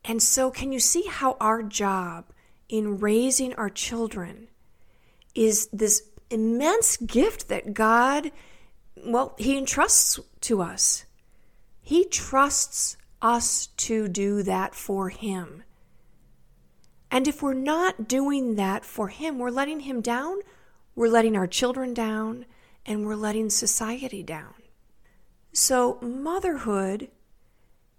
And 0.05 0.21
so, 0.21 0.51
can 0.51 0.71
you 0.71 0.79
see 0.79 1.03
how 1.07 1.35
our 1.41 1.61
job 1.61 2.25
in 2.69 2.99
raising 2.99 3.53
our 3.55 3.69
children 3.69 4.47
is 5.35 5.67
this 5.73 6.03
immense 6.29 6.97
gift 6.97 7.49
that 7.49 7.73
God, 7.73 8.31
well, 8.95 9.35
He 9.37 9.57
entrusts 9.57 10.19
to 10.41 10.61
us. 10.61 11.05
He 11.81 12.05
trusts 12.05 12.95
us 13.21 13.67
to 13.77 14.07
do 14.07 14.43
that 14.43 14.75
for 14.75 15.09
Him. 15.09 15.63
And 17.11 17.27
if 17.27 17.41
we're 17.41 17.53
not 17.53 18.07
doing 18.07 18.55
that 18.55 18.85
for 18.85 19.07
Him, 19.07 19.39
we're 19.39 19.49
letting 19.49 19.81
Him 19.81 20.01
down, 20.01 20.37
we're 20.95 21.07
letting 21.07 21.35
our 21.35 21.47
children 21.47 21.93
down, 21.93 22.45
and 22.85 23.05
we're 23.05 23.15
letting 23.15 23.49
society 23.49 24.23
down. 24.23 24.53
So, 25.51 25.97
motherhood 26.01 27.09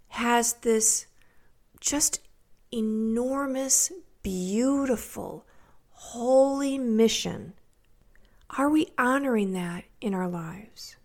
has 0.09 0.55
this 0.55 1.07
just 1.81 2.21
enormous, 2.73 3.91
beautiful, 4.23 5.47
holy 5.91 6.79
mission. 6.79 7.55
Are 8.57 8.69
we 8.69 8.89
honoring 8.99 9.53
that 9.53 9.85
in 10.01 10.15
our 10.15 10.29
lives? 10.29 10.97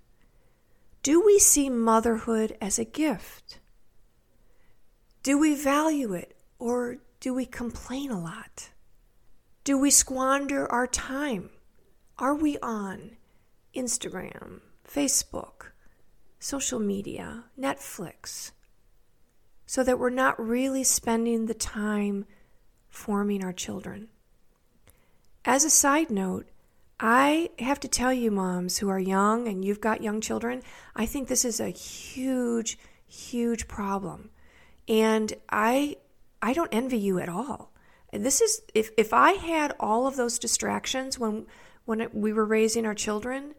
Do 1.03 1.23
we 1.23 1.39
see 1.39 1.69
motherhood 1.69 2.57
as 2.59 2.79
a 2.79 2.85
gift? 2.85 3.59
Do 5.23 5.37
we 5.37 5.55
value 5.55 6.13
it 6.13 6.35
or 6.59 6.97
do 7.19 7.33
we 7.33 7.45
complain 7.45 8.11
a 8.11 8.19
lot? 8.19 8.69
Do 9.63 9.77
we 9.77 9.89
squander 9.89 10.71
our 10.71 10.87
time? 10.87 11.49
Are 12.17 12.35
we 12.35 12.57
on 12.59 13.17
Instagram, 13.75 14.61
Facebook, 14.87 15.71
social 16.45 16.79
media, 16.79 17.43
Netflix, 17.59 18.51
so 19.65 19.83
that 19.83 19.97
we're 19.97 20.11
not 20.11 20.39
really 20.39 20.83
spending 20.83 21.47
the 21.47 21.55
time 21.55 22.23
forming 22.87 23.43
our 23.43 23.51
children. 23.51 24.07
As 25.43 25.63
a 25.63 25.71
side 25.71 26.11
note, 26.11 26.45
I 26.99 27.49
have 27.57 27.79
to 27.79 27.87
tell 27.87 28.13
you, 28.13 28.29
moms 28.29 28.77
who 28.77 28.89
are 28.89 28.99
young 28.99 29.47
and 29.47 29.65
you've 29.65 29.81
got 29.81 30.03
young 30.03 30.21
children, 30.21 30.61
I 30.95 31.07
think 31.07 31.29
this 31.29 31.45
is 31.45 31.59
a 31.59 31.69
huge, 31.69 32.77
huge 33.07 33.67
problem. 33.67 34.29
And 34.87 35.33
I 35.49 35.97
I 36.43 36.53
don't 36.53 36.71
envy 36.71 36.99
you 36.99 37.17
at 37.17 37.27
all. 37.27 37.71
This 38.13 38.39
is 38.39 38.61
if 38.75 38.91
if 38.97 39.13
I 39.13 39.31
had 39.31 39.73
all 39.79 40.05
of 40.05 40.15
those 40.15 40.37
distractions 40.37 41.17
when 41.17 41.47
when 41.85 42.07
we 42.13 42.31
were 42.31 42.45
raising 42.45 42.85
our 42.85 42.93
children, 42.93 43.55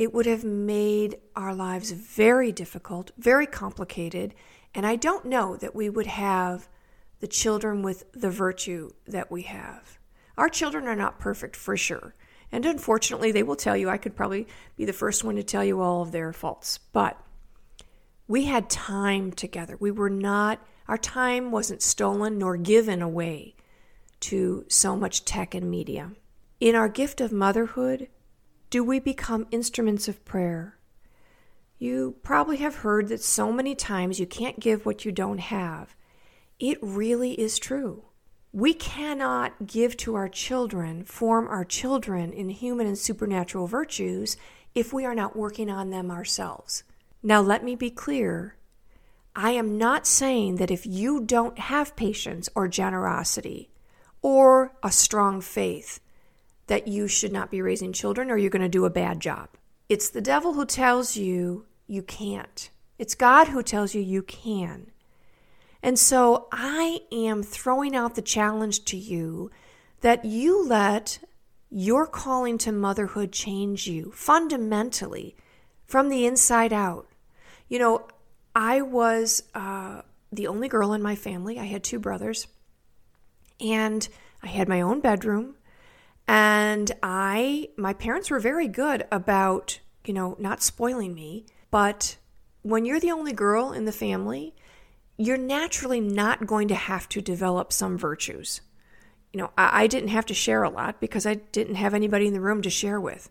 it 0.00 0.14
would 0.14 0.24
have 0.24 0.44
made 0.44 1.18
our 1.36 1.54
lives 1.54 1.90
very 1.90 2.50
difficult, 2.50 3.10
very 3.18 3.46
complicated, 3.46 4.34
and 4.74 4.86
I 4.86 4.96
don't 4.96 5.26
know 5.26 5.56
that 5.58 5.74
we 5.74 5.90
would 5.90 6.06
have 6.06 6.70
the 7.18 7.26
children 7.26 7.82
with 7.82 8.10
the 8.12 8.30
virtue 8.30 8.92
that 9.06 9.30
we 9.30 9.42
have. 9.42 9.98
Our 10.38 10.48
children 10.48 10.86
are 10.86 10.96
not 10.96 11.20
perfect 11.20 11.54
for 11.54 11.76
sure. 11.76 12.14
And 12.50 12.64
unfortunately, 12.64 13.30
they 13.30 13.42
will 13.42 13.56
tell 13.56 13.76
you, 13.76 13.90
I 13.90 13.98
could 13.98 14.16
probably 14.16 14.48
be 14.74 14.86
the 14.86 14.94
first 14.94 15.22
one 15.22 15.36
to 15.36 15.42
tell 15.42 15.62
you 15.62 15.82
all 15.82 16.00
of 16.00 16.12
their 16.12 16.32
faults. 16.32 16.78
But 16.78 17.22
we 18.26 18.46
had 18.46 18.70
time 18.70 19.32
together. 19.32 19.76
We 19.78 19.90
were 19.90 20.08
not, 20.08 20.66
our 20.88 20.96
time 20.96 21.50
wasn't 21.50 21.82
stolen 21.82 22.38
nor 22.38 22.56
given 22.56 23.02
away 23.02 23.54
to 24.20 24.64
so 24.66 24.96
much 24.96 25.26
tech 25.26 25.54
and 25.54 25.70
media. 25.70 26.12
In 26.58 26.74
our 26.74 26.88
gift 26.88 27.20
of 27.20 27.32
motherhood, 27.32 28.08
do 28.70 28.84
we 28.84 29.00
become 29.00 29.48
instruments 29.50 30.06
of 30.06 30.24
prayer? 30.24 30.76
You 31.78 32.16
probably 32.22 32.58
have 32.58 32.76
heard 32.76 33.08
that 33.08 33.22
so 33.22 33.52
many 33.52 33.74
times 33.74 34.20
you 34.20 34.26
can't 34.26 34.60
give 34.60 34.86
what 34.86 35.04
you 35.04 35.10
don't 35.10 35.40
have. 35.40 35.96
It 36.60 36.78
really 36.80 37.32
is 37.32 37.58
true. 37.58 38.04
We 38.52 38.74
cannot 38.74 39.66
give 39.66 39.96
to 39.98 40.14
our 40.14 40.28
children, 40.28 41.04
form 41.04 41.48
our 41.48 41.64
children 41.64 42.32
in 42.32 42.48
human 42.50 42.86
and 42.86 42.98
supernatural 42.98 43.66
virtues 43.66 44.36
if 44.74 44.92
we 44.92 45.04
are 45.04 45.14
not 45.14 45.36
working 45.36 45.70
on 45.70 45.90
them 45.90 46.10
ourselves. 46.10 46.84
Now, 47.22 47.40
let 47.40 47.64
me 47.64 47.74
be 47.74 47.90
clear. 47.90 48.56
I 49.34 49.52
am 49.52 49.78
not 49.78 50.06
saying 50.06 50.56
that 50.56 50.70
if 50.70 50.86
you 50.86 51.22
don't 51.22 51.58
have 51.58 51.96
patience 51.96 52.48
or 52.54 52.68
generosity 52.68 53.70
or 54.22 54.72
a 54.82 54.90
strong 54.90 55.40
faith, 55.40 56.00
that 56.70 56.86
you 56.86 57.08
should 57.08 57.32
not 57.32 57.50
be 57.50 57.60
raising 57.60 57.92
children 57.92 58.30
or 58.30 58.36
you're 58.36 58.48
going 58.48 58.62
to 58.62 58.68
do 58.68 58.84
a 58.84 58.90
bad 58.90 59.18
job. 59.18 59.48
It's 59.88 60.08
the 60.08 60.20
devil 60.20 60.52
who 60.52 60.64
tells 60.64 61.16
you 61.16 61.66
you 61.88 62.00
can't. 62.00 62.70
It's 62.96 63.16
God 63.16 63.48
who 63.48 63.60
tells 63.60 63.92
you 63.92 64.00
you 64.00 64.22
can. 64.22 64.92
And 65.82 65.98
so 65.98 66.46
I 66.52 67.00
am 67.10 67.42
throwing 67.42 67.96
out 67.96 68.14
the 68.14 68.22
challenge 68.22 68.84
to 68.84 68.96
you 68.96 69.50
that 70.00 70.24
you 70.24 70.64
let 70.64 71.18
your 71.70 72.06
calling 72.06 72.56
to 72.58 72.70
motherhood 72.70 73.32
change 73.32 73.88
you 73.88 74.12
fundamentally 74.14 75.34
from 75.86 76.08
the 76.08 76.24
inside 76.24 76.72
out. 76.72 77.08
You 77.68 77.80
know, 77.80 78.06
I 78.54 78.80
was 78.82 79.42
uh, 79.56 80.02
the 80.30 80.46
only 80.46 80.68
girl 80.68 80.92
in 80.92 81.02
my 81.02 81.16
family. 81.16 81.58
I 81.58 81.64
had 81.64 81.82
two 81.82 81.98
brothers, 81.98 82.46
and 83.58 84.08
I 84.40 84.46
had 84.46 84.68
my 84.68 84.80
own 84.80 85.00
bedroom. 85.00 85.56
And 86.30 86.92
I, 87.02 87.70
my 87.76 87.92
parents 87.92 88.30
were 88.30 88.38
very 88.38 88.68
good 88.68 89.04
about, 89.10 89.80
you 90.04 90.14
know, 90.14 90.36
not 90.38 90.62
spoiling 90.62 91.12
me. 91.12 91.44
But 91.72 92.18
when 92.62 92.84
you're 92.84 93.00
the 93.00 93.10
only 93.10 93.32
girl 93.32 93.72
in 93.72 93.84
the 93.84 93.90
family, 93.90 94.54
you're 95.16 95.36
naturally 95.36 96.00
not 96.00 96.46
going 96.46 96.68
to 96.68 96.76
have 96.76 97.08
to 97.08 97.20
develop 97.20 97.72
some 97.72 97.98
virtues. 97.98 98.60
You 99.32 99.40
know, 99.40 99.50
I, 99.58 99.82
I, 99.82 99.86
didn't 99.88 100.10
have 100.10 100.26
to 100.26 100.34
share 100.34 100.62
a 100.62 100.70
lot 100.70 101.00
because 101.00 101.26
I 101.26 101.34
didn't 101.34 101.74
have 101.74 101.94
anybody 101.94 102.28
in 102.28 102.32
the 102.32 102.40
room 102.40 102.62
to 102.62 102.70
share 102.70 103.00
with. 103.00 103.28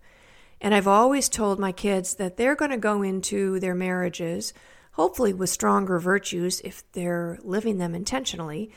And 0.60 0.76
I've 0.76 0.88
always 0.88 1.30
told 1.30 1.58
my 1.58 1.72
kids 1.72 2.16
that 2.16 2.36
they're 2.36 2.54
going 2.54 2.72
to 2.72 2.78
go 2.78 3.02
into 3.02 3.62
their 3.62 3.76
marriages, 3.76 4.54
hopefully 4.92 5.32
with 5.32 5.50
stronger 5.50 6.00
virtues 6.00 6.60
if 6.66 6.84
they're 6.92 7.40
living 7.44 7.78
them 7.78 7.96
intentionally, 7.96 8.74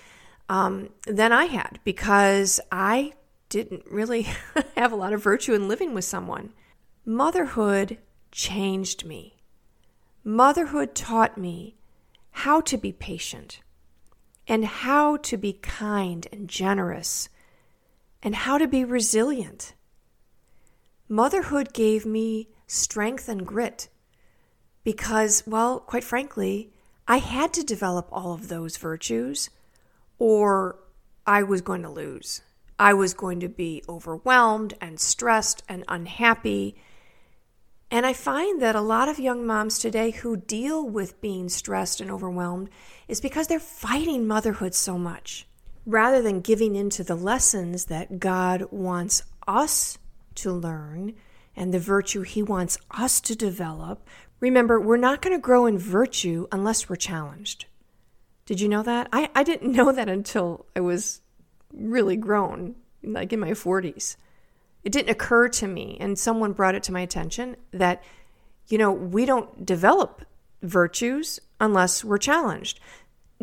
um, 0.49 0.91
than 1.09 1.33
I 1.33 1.47
had 1.47 1.81
because 1.83 2.61
I 2.71 3.15
didn't 3.53 3.85
really 3.91 4.23
have 4.77 4.93
a 4.93 4.97
lot 4.97 5.13
of 5.13 5.23
virtue 5.23 5.53
in 5.53 5.69
living 5.69 5.93
with 5.93 6.07
someone. 6.07 6.55
Motherhood 7.05 7.99
changed 8.31 9.05
me. 9.05 9.43
Motherhood 10.25 10.95
taught 10.95 11.37
me 11.37 11.77
how 12.31 12.63
to 12.63 12.79
be 12.79 12.93
patient 12.93 13.61
and 14.49 14.65
how 14.65 15.19
to 15.19 15.37
be 15.37 15.53
kind 15.53 16.27
and 16.33 16.49
generous 16.49 17.29
and 18.23 18.35
how 18.35 18.57
to 18.57 18.67
be 18.67 18.87
resilient. 18.87 19.75
Motherhood 21.07 21.75
gave 21.75 22.07
me 22.07 22.49
strength 22.67 23.29
and 23.29 23.47
grit 23.47 23.89
because, 24.83 25.43
well, 25.47 25.79
quite 25.79 26.05
frankly, 26.05 26.73
I 27.07 27.19
had 27.19 27.53
to 27.53 27.63
develop 27.63 28.09
all 28.11 28.33
of 28.33 28.49
those 28.49 28.79
virtues 28.79 29.51
or 30.19 30.79
I 31.27 31.43
was 31.43 31.61
going 31.61 31.83
to 31.83 31.91
lose. 31.91 32.41
I 32.83 32.95
was 32.95 33.15
going 33.15 33.41
to 33.41 33.49
be 33.49 33.83
overwhelmed 33.89 34.75
and 34.81 34.99
stressed 34.99 35.63
and 35.69 35.85
unhappy 35.89 36.77
and 37.93 38.07
I 38.07 38.15
find 38.15 38.63
that 38.63 38.75
a 38.75 38.81
lot 38.81 39.11
of 39.11 39.21
young 39.21 39.47
moms 39.47 39.79
today 39.79 40.13
who 40.13 40.39
deal 40.39 40.89
with 40.89 41.21
being 41.21 41.51
stressed 41.51 42.01
and 42.01 42.11
overwhelmed 42.11 42.71
is 43.07 43.21
because 43.21 43.49
they're 43.49 43.61
fighting 43.61 44.27
motherhood 44.27 44.75
so 44.75 44.97
much 44.97 45.47
rather 45.85 46.23
than 46.23 46.41
giving 46.41 46.75
into 46.75 47.05
the 47.05 47.15
lessons 47.15 47.85
that 47.85 48.19
God 48.19 48.65
wants 48.71 49.25
us 49.47 49.99
to 50.37 50.51
learn 50.51 51.13
and 51.55 51.75
the 51.75 51.79
virtue 51.79 52.23
He 52.23 52.43
wants 52.43 52.79
us 52.91 53.21
to 53.21 53.37
develop. 53.37 54.09
Remember, 54.41 54.81
we're 54.81 54.97
not 54.97 55.21
going 55.21 55.37
to 55.37 55.41
grow 55.41 55.67
in 55.67 55.79
virtue 55.79 56.47
unless 56.51 56.89
we're 56.89 56.97
challenged. 56.97 57.67
Did 58.47 58.59
you 58.61 58.71
know 58.71 58.83
that? 58.83 59.09
I, 59.13 59.29
I 59.35 59.45
didn't 59.45 59.73
know 59.77 59.93
that 59.93 60.09
until 60.09 60.65
I 60.75 60.81
was 60.81 61.21
really 61.73 62.17
grown, 62.17 62.75
like 63.03 63.33
in 63.33 63.41
my 63.41 63.51
40s. 63.51 64.17
It 64.85 64.93
didn't 64.93 65.11
occur 65.11 65.49
to 65.49 65.67
me, 65.67 65.97
and 66.01 66.19
someone 66.19 66.53
brought 66.53 66.75
it 66.75 66.83
to 66.85 66.93
my 66.93 67.01
attention 67.01 67.57
that, 67.73 68.03
you 68.69 68.79
know, 68.79 68.93
we 68.93 69.25
don't 69.25 69.65
develop 69.65 70.25
virtues 70.63 71.41
unless 71.61 72.05
we're 72.05 72.19
challenged. 72.19 72.81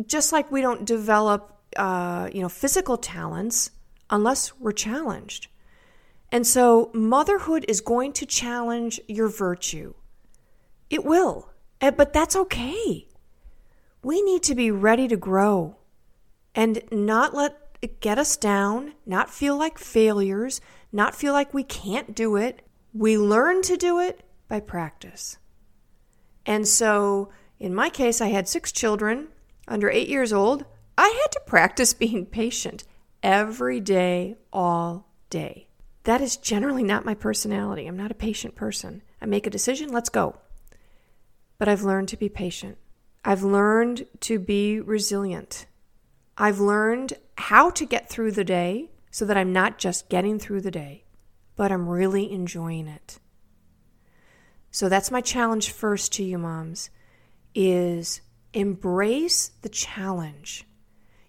Just 0.06 0.32
like 0.32 0.50
we 0.50 0.60
don't 0.60 0.84
develop, 0.84 1.58
uh, 1.76 2.28
you 2.32 2.42
know, 2.42 2.48
physical 2.48 2.96
talents 2.96 3.70
unless 4.10 4.58
we're 4.58 4.72
challenged. 4.72 5.48
And 6.32 6.46
so 6.46 6.90
motherhood 6.94 7.64
is 7.68 7.80
going 7.80 8.12
to 8.14 8.26
challenge 8.26 9.00
your 9.08 9.28
virtue. 9.28 9.94
It 10.88 11.04
will, 11.04 11.50
eh, 11.80 11.90
but 11.90 12.12
that's 12.12 12.36
okay. 12.36 13.06
We 14.02 14.22
need 14.22 14.42
to 14.44 14.54
be 14.54 14.70
ready 14.70 15.08
to 15.08 15.16
grow 15.16 15.76
and 16.54 16.82
not 16.90 17.34
let 17.34 17.59
get 17.88 18.18
us 18.18 18.36
down, 18.36 18.94
not 19.06 19.30
feel 19.30 19.56
like 19.56 19.78
failures, 19.78 20.60
not 20.92 21.14
feel 21.14 21.32
like 21.32 21.54
we 21.54 21.64
can't 21.64 22.14
do 22.14 22.36
it. 22.36 22.62
We 22.92 23.16
learn 23.16 23.62
to 23.62 23.76
do 23.76 23.98
it 24.00 24.22
by 24.48 24.60
practice. 24.60 25.38
And 26.44 26.66
so, 26.66 27.30
in 27.58 27.74
my 27.74 27.88
case, 27.90 28.20
I 28.20 28.28
had 28.28 28.48
six 28.48 28.72
children 28.72 29.28
under 29.68 29.90
eight 29.90 30.08
years 30.08 30.32
old. 30.32 30.64
I 30.98 31.08
had 31.22 31.32
to 31.32 31.40
practice 31.46 31.94
being 31.94 32.26
patient 32.26 32.84
every 33.22 33.80
day, 33.80 34.36
all 34.52 35.06
day. 35.28 35.68
That 36.04 36.20
is 36.20 36.36
generally 36.36 36.82
not 36.82 37.04
my 37.04 37.14
personality. 37.14 37.86
I'm 37.86 37.96
not 37.96 38.10
a 38.10 38.14
patient 38.14 38.54
person. 38.54 39.02
I 39.20 39.26
make 39.26 39.46
a 39.46 39.50
decision, 39.50 39.92
let's 39.92 40.08
go. 40.08 40.36
But 41.58 41.68
I've 41.68 41.82
learned 41.82 42.08
to 42.08 42.16
be 42.16 42.28
patient. 42.28 42.78
I've 43.24 43.42
learned 43.42 44.06
to 44.20 44.38
be 44.38 44.80
resilient. 44.80 45.66
I've 46.38 46.58
learned 46.58 47.12
how 47.40 47.70
to 47.70 47.84
get 47.84 48.08
through 48.08 48.32
the 48.32 48.44
day 48.44 48.90
so 49.10 49.24
that 49.24 49.36
I'm 49.36 49.52
not 49.52 49.78
just 49.78 50.08
getting 50.08 50.38
through 50.38 50.60
the 50.60 50.70
day, 50.70 51.04
but 51.56 51.72
I'm 51.72 51.88
really 51.88 52.30
enjoying 52.30 52.86
it. 52.86 53.18
So 54.70 54.88
that's 54.88 55.10
my 55.10 55.20
challenge 55.20 55.70
first 55.70 56.12
to 56.14 56.22
you 56.22 56.38
moms 56.38 56.90
is 57.54 58.20
embrace 58.52 59.50
the 59.62 59.68
challenge. 59.68 60.64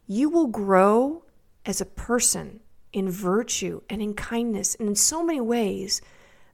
You 0.05 0.29
will 0.29 0.47
grow 0.47 1.23
as 1.65 1.81
a 1.81 1.85
person 1.85 2.59
in 2.93 3.09
virtue 3.09 3.81
and 3.89 4.01
in 4.01 4.13
kindness 4.13 4.75
and 4.75 4.89
in 4.89 4.95
so 4.95 5.23
many 5.23 5.41
ways 5.41 6.01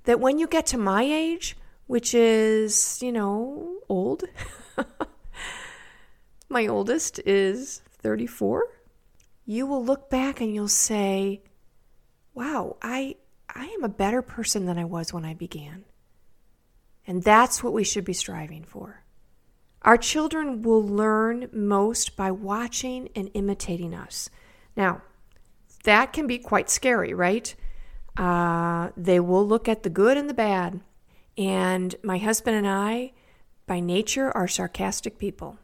that 0.04 0.20
when 0.20 0.40
you 0.40 0.48
get 0.48 0.66
to 0.68 0.78
my 0.78 1.04
age, 1.04 1.58
which 1.88 2.14
is, 2.14 3.00
you 3.02 3.12
know, 3.12 3.80
old, 3.90 4.24
my 6.50 6.68
oldest 6.68 7.20
is 7.26 7.82
34, 8.00 8.64
you 9.48 9.66
will 9.66 9.84
look 9.84 10.10
back 10.10 10.42
and 10.42 10.54
you'll 10.54 10.68
say, 10.68 11.42
wow, 12.34 12.76
I, 12.82 13.16
I 13.50 13.66
am 13.66 13.84
a 13.86 13.90
better 13.90 14.22
person 14.22 14.66
than 14.66 14.78
I 14.78 14.84
was 14.84 15.14
when 15.14 15.24
I 15.24 15.34
began. 15.34 15.86
And 17.08 17.24
that's 17.24 17.64
what 17.64 17.72
we 17.72 17.86
should 17.86 18.04
be 18.04 18.14
striving 18.14 18.66
for. 18.66 19.06
Our 19.84 19.98
children 19.98 20.64
will 20.64 20.86
learn 20.86 21.48
most 21.54 22.18
by 22.18 22.30
watching 22.30 23.08
and 23.16 23.32
imitating 23.34 23.94
us. 23.94 24.30
Now, 24.76 25.02
that 25.86 26.12
can 26.12 26.28
be 26.28 26.40
quite 26.40 26.70
scary, 26.70 27.14
right? 27.14 27.56
Uh, 28.18 28.90
they 28.98 29.22
will 29.22 29.48
look 29.48 29.70
at 29.70 29.84
the 29.84 29.90
good 29.90 30.18
and 30.18 30.30
the 30.30 30.34
bad. 30.34 30.82
And 31.38 31.96
my 32.04 32.18
husband 32.18 32.58
and 32.58 32.68
I, 32.68 33.14
by 33.66 33.80
nature, 33.80 34.30
are 34.36 34.50
sarcastic 34.50 35.18
people. 35.18 35.58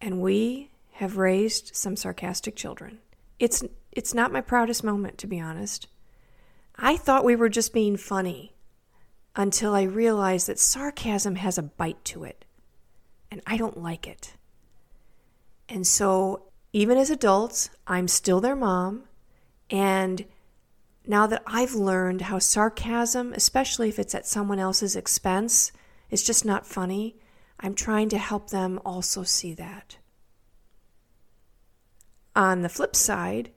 And 0.00 0.20
we 0.20 0.69
have 1.00 1.16
raised 1.16 1.74
some 1.74 1.96
sarcastic 1.96 2.54
children. 2.54 2.98
It's, 3.38 3.64
it's 3.90 4.12
not 4.12 4.32
my 4.32 4.42
proudest 4.42 4.84
moment, 4.84 5.16
to 5.16 5.26
be 5.26 5.40
honest. 5.40 5.86
I 6.76 6.98
thought 6.98 7.24
we 7.24 7.36
were 7.36 7.48
just 7.48 7.72
being 7.72 7.96
funny 7.96 8.52
until 9.34 9.74
I 9.74 9.84
realized 9.84 10.46
that 10.46 10.58
sarcasm 10.58 11.36
has 11.36 11.56
a 11.56 11.62
bite 11.62 12.04
to 12.04 12.24
it. 12.24 12.44
And 13.30 13.40
I 13.46 13.56
don't 13.56 13.80
like 13.80 14.06
it. 14.06 14.34
And 15.70 15.86
so, 15.86 16.42
even 16.74 16.98
as 16.98 17.08
adults, 17.08 17.70
I'm 17.86 18.06
still 18.06 18.42
their 18.42 18.56
mom. 18.56 19.04
And 19.70 20.26
now 21.06 21.26
that 21.28 21.42
I've 21.46 21.74
learned 21.74 22.20
how 22.20 22.40
sarcasm, 22.40 23.32
especially 23.32 23.88
if 23.88 23.98
it's 23.98 24.14
at 24.14 24.26
someone 24.26 24.58
else's 24.58 24.96
expense, 24.96 25.72
is 26.10 26.22
just 26.22 26.44
not 26.44 26.66
funny, 26.66 27.16
I'm 27.58 27.74
trying 27.74 28.10
to 28.10 28.18
help 28.18 28.50
them 28.50 28.78
also 28.84 29.22
see 29.22 29.54
that. 29.54 29.96
On 32.40 32.62
the 32.62 32.70
flip 32.70 32.96
side, 32.96 33.50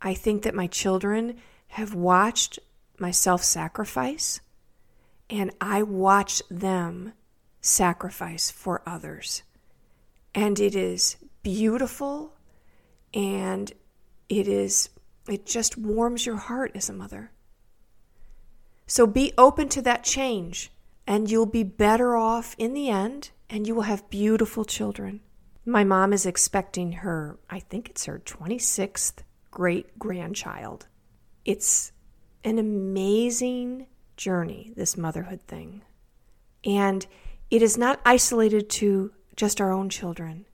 I 0.00 0.14
think 0.14 0.44
that 0.44 0.54
my 0.54 0.68
children 0.68 1.38
have 1.70 1.92
watched 1.92 2.60
my 3.00 3.10
self 3.10 3.42
sacrifice 3.42 4.38
and 5.28 5.50
I 5.60 5.82
watch 5.82 6.40
them 6.48 7.14
sacrifice 7.60 8.48
for 8.48 8.80
others. 8.86 9.42
And 10.36 10.60
it 10.60 10.76
is 10.76 11.16
beautiful 11.42 12.36
and 13.12 13.72
it 14.28 14.46
is 14.46 14.90
it 15.28 15.44
just 15.44 15.76
warms 15.76 16.26
your 16.26 16.36
heart 16.36 16.70
as 16.76 16.88
a 16.88 16.92
mother. 16.92 17.32
So 18.86 19.08
be 19.08 19.32
open 19.36 19.68
to 19.70 19.82
that 19.82 20.04
change 20.04 20.70
and 21.08 21.28
you'll 21.28 21.44
be 21.44 21.64
better 21.64 22.16
off 22.16 22.54
in 22.56 22.72
the 22.72 22.88
end 22.88 23.30
and 23.50 23.66
you 23.66 23.74
will 23.74 23.82
have 23.82 24.08
beautiful 24.10 24.64
children. 24.64 25.22
My 25.68 25.82
mom 25.82 26.12
is 26.12 26.26
expecting 26.26 26.92
her, 26.92 27.40
I 27.50 27.58
think 27.58 27.90
it's 27.90 28.04
her 28.04 28.20
26th 28.24 29.24
great 29.50 29.98
grandchild. 29.98 30.86
It's 31.44 31.90
an 32.44 32.58
amazing 32.58 33.88
journey, 34.16 34.72
this 34.76 34.96
motherhood 34.96 35.40
thing. 35.42 35.82
And 36.64 37.04
it 37.50 37.62
is 37.62 37.76
not 37.76 38.00
isolated 38.04 38.70
to 38.70 39.10
just 39.34 39.60
our 39.60 39.72
own 39.72 39.88
children. 39.88 40.46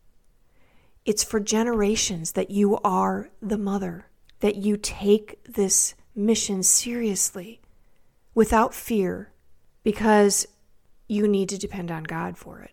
It's 1.04 1.24
for 1.24 1.40
generations 1.40 2.32
that 2.32 2.50
you 2.50 2.78
are 2.78 3.28
the 3.42 3.58
mother, 3.58 4.06
that 4.40 4.56
you 4.56 4.78
take 4.78 5.44
this 5.44 5.94
mission 6.14 6.62
seriously 6.62 7.60
without 8.34 8.72
fear 8.72 9.32
because 9.82 10.46
you 11.06 11.28
need 11.28 11.50
to 11.50 11.58
depend 11.58 11.90
on 11.90 12.04
God 12.04 12.38
for 12.38 12.60
it. 12.60 12.72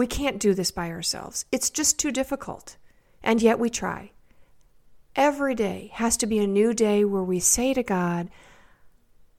We 0.00 0.06
can't 0.06 0.38
do 0.38 0.54
this 0.54 0.70
by 0.70 0.90
ourselves. 0.90 1.44
It's 1.52 1.68
just 1.68 1.98
too 1.98 2.10
difficult. 2.10 2.78
And 3.22 3.42
yet 3.42 3.58
we 3.58 3.68
try. 3.68 4.12
Every 5.14 5.54
day 5.54 5.90
has 5.92 6.16
to 6.16 6.26
be 6.26 6.38
a 6.38 6.46
new 6.46 6.72
day 6.72 7.04
where 7.04 7.22
we 7.22 7.38
say 7.38 7.74
to 7.74 7.82
God, 7.82 8.30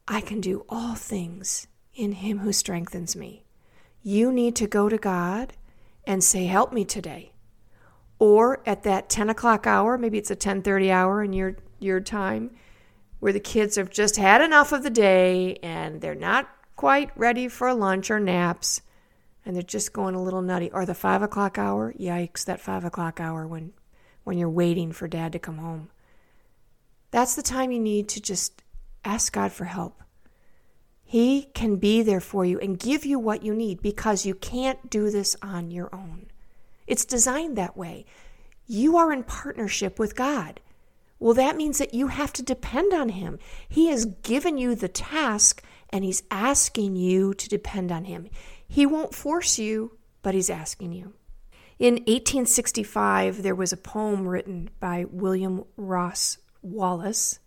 I 0.07 0.21
can 0.21 0.39
do 0.39 0.63
all 0.69 0.93
things 0.93 1.65
in 1.95 2.11
Him 2.11 2.37
who 2.37 2.53
strengthens 2.53 3.15
me. 3.15 3.43
You 4.03 4.31
need 4.31 4.55
to 4.57 4.67
go 4.67 4.87
to 4.87 4.99
God 4.99 5.53
and 6.05 6.23
say, 6.23 6.45
Help 6.45 6.71
me 6.71 6.85
today. 6.85 7.31
Or 8.19 8.61
at 8.67 8.83
that 8.83 9.09
10 9.09 9.31
o'clock 9.31 9.65
hour, 9.65 9.97
maybe 9.97 10.19
it's 10.19 10.29
a 10.29 10.35
1030 10.35 10.91
hour 10.91 11.23
in 11.23 11.33
your, 11.33 11.57
your 11.79 12.01
time, 12.01 12.51
where 13.19 13.33
the 13.33 13.39
kids 13.39 13.77
have 13.77 13.89
just 13.89 14.17
had 14.17 14.41
enough 14.41 14.71
of 14.71 14.83
the 14.83 14.91
day 14.91 15.57
and 15.63 16.01
they're 16.01 16.13
not 16.13 16.47
quite 16.75 17.09
ready 17.17 17.47
for 17.47 17.73
lunch 17.73 18.11
or 18.11 18.19
naps 18.19 18.83
and 19.45 19.55
they're 19.55 19.63
just 19.63 19.93
going 19.93 20.15
a 20.15 20.23
little 20.23 20.41
nutty. 20.41 20.69
Or 20.71 20.85
the 20.85 20.93
five 20.93 21.21
o'clock 21.21 21.57
hour, 21.57 21.93
yikes, 21.93 22.45
that 22.45 22.59
five 22.59 22.85
o'clock 22.85 23.19
hour 23.19 23.47
when, 23.47 23.73
when 24.23 24.37
you're 24.37 24.49
waiting 24.49 24.91
for 24.91 25.07
dad 25.07 25.31
to 25.33 25.39
come 25.39 25.57
home. 25.57 25.89
That's 27.11 27.35
the 27.35 27.41
time 27.41 27.71
you 27.71 27.79
need 27.79 28.07
to 28.09 28.21
just 28.21 28.61
ask 29.03 29.33
God 29.33 29.51
for 29.51 29.65
help. 29.65 30.01
He 31.03 31.49
can 31.53 31.75
be 31.75 32.03
there 32.03 32.21
for 32.21 32.45
you 32.45 32.57
and 32.59 32.79
give 32.79 33.05
you 33.05 33.19
what 33.19 33.43
you 33.43 33.53
need 33.53 33.81
because 33.81 34.25
you 34.25 34.33
can't 34.33 34.89
do 34.89 35.09
this 35.09 35.35
on 35.41 35.69
your 35.69 35.93
own. 35.93 36.27
It's 36.87 37.03
designed 37.03 37.57
that 37.57 37.75
way. 37.75 38.05
You 38.65 38.95
are 38.95 39.11
in 39.11 39.23
partnership 39.23 39.99
with 39.99 40.15
God. 40.15 40.61
Well, 41.19 41.33
that 41.33 41.57
means 41.57 41.77
that 41.79 41.93
you 41.93 42.07
have 42.07 42.31
to 42.33 42.43
depend 42.43 42.93
on 42.93 43.09
Him. 43.09 43.39
He 43.67 43.87
has 43.87 44.05
given 44.05 44.57
you 44.57 44.73
the 44.73 44.87
task 44.87 45.61
and 45.89 46.05
He's 46.05 46.23
asking 46.31 46.95
you 46.95 47.33
to 47.33 47.49
depend 47.49 47.91
on 47.91 48.05
Him. 48.05 48.29
He 48.71 48.85
won't 48.85 49.13
force 49.13 49.59
you, 49.59 49.97
but 50.21 50.33
he's 50.33 50.49
asking 50.49 50.93
you. 50.93 51.11
In 51.77 51.95
1865, 51.95 53.43
there 53.43 53.53
was 53.53 53.73
a 53.73 53.77
poem 53.77 54.25
written 54.25 54.69
by 54.79 55.03
William 55.11 55.65
Ross 55.75 56.37
Wallace, 56.61 57.39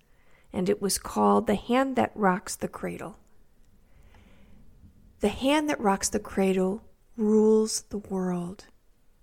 and 0.52 0.68
it 0.68 0.82
was 0.82 0.98
called 0.98 1.46
The 1.46 1.54
Hand 1.54 1.96
That 1.96 2.12
Rocks 2.14 2.56
the 2.56 2.68
Cradle. 2.68 3.16
The 5.20 5.28
hand 5.28 5.70
that 5.70 5.80
rocks 5.80 6.10
the 6.10 6.20
cradle 6.20 6.82
rules 7.16 7.84
the 7.88 7.96
world. 7.96 8.66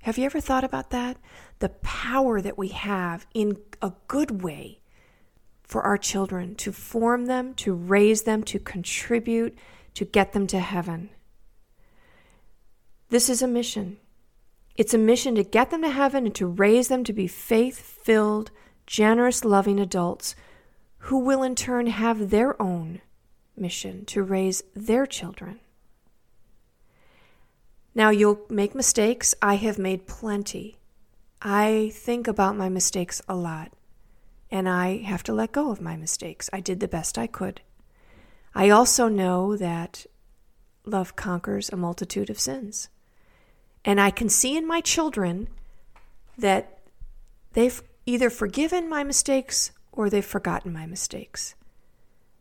Have 0.02 0.18
you 0.18 0.26
ever 0.26 0.42
thought 0.42 0.64
about 0.64 0.90
that? 0.90 1.18
The 1.60 1.70
power 1.70 2.42
that 2.42 2.58
we 2.58 2.70
have 2.70 3.28
in 3.36 3.58
a 3.80 3.94
good 4.08 4.42
way 4.42 4.82
for 5.62 5.84
our 5.84 6.00
children 6.00 6.56
to 6.56 6.72
form 6.72 7.28
them, 7.28 7.54
to 7.58 7.76
raise 7.76 8.24
them, 8.24 8.42
to 8.46 8.58
contribute, 8.58 9.56
to 9.94 10.04
get 10.04 10.34
them 10.34 10.48
to 10.48 10.60
heaven. 10.60 11.12
This 13.12 13.30
is 13.30 13.41
a 13.41 13.47
mission. 13.47 13.97
It's 14.78 14.93
a 14.93 14.97
mission 14.97 15.36
to 15.36 15.43
get 15.43 15.69
them 15.69 15.82
to 15.82 15.89
heaven 15.89 16.26
and 16.26 16.36
to 16.36 16.47
raise 16.47 16.88
them 16.88 17.04
to 17.04 17.12
be 17.12 17.28
faith 17.28 17.78
filled, 17.78 18.52
generous, 18.88 19.43
loving 19.43 19.82
adults 19.82 20.34
who 21.00 21.19
will 21.19 21.43
in 21.43 21.56
turn 21.56 21.88
have 21.88 22.30
their 22.30 22.60
own 22.62 23.02
mission 23.58 24.06
to 24.06 24.24
raise 24.24 24.63
their 24.74 25.06
children. 25.06 25.60
Now, 27.93 28.12
you'll 28.12 28.45
make 28.50 28.74
mistakes. 28.74 29.36
I 29.41 29.56
have 29.56 29.78
made 29.78 30.08
plenty. 30.08 30.78
I 31.41 31.91
think 31.93 32.30
about 32.30 32.56
my 32.56 32.69
mistakes 32.69 33.21
a 33.28 33.36
lot, 33.36 33.74
and 34.50 34.69
I 34.69 35.00
have 35.00 35.24
to 35.24 35.34
let 35.34 35.52
go 35.52 35.69
of 35.69 35.82
my 35.82 35.97
mistakes. 35.97 36.50
I 36.54 36.62
did 36.62 36.80
the 36.80 36.88
best 36.88 37.17
I 37.17 37.28
could. 37.28 37.60
I 38.56 38.69
also 38.69 39.10
know 39.10 39.58
that 39.58 40.06
love 40.86 41.17
conquers 41.17 41.69
a 41.69 41.76
multitude 41.76 42.30
of 42.30 42.39
sins. 42.39 42.88
And 43.84 44.00
I 44.00 44.12
can 44.12 44.30
see 44.30 44.56
in 44.56 44.67
my 44.67 44.82
children 44.82 45.48
that 46.38 46.80
they've 47.54 47.82
either 48.06 48.30
forgiven 48.30 48.89
my 48.89 49.04
mistakes 49.04 49.72
or 49.91 50.10
they've 50.10 50.26
forgotten 50.26 50.72
my 50.72 50.86
mistakes. 50.86 51.56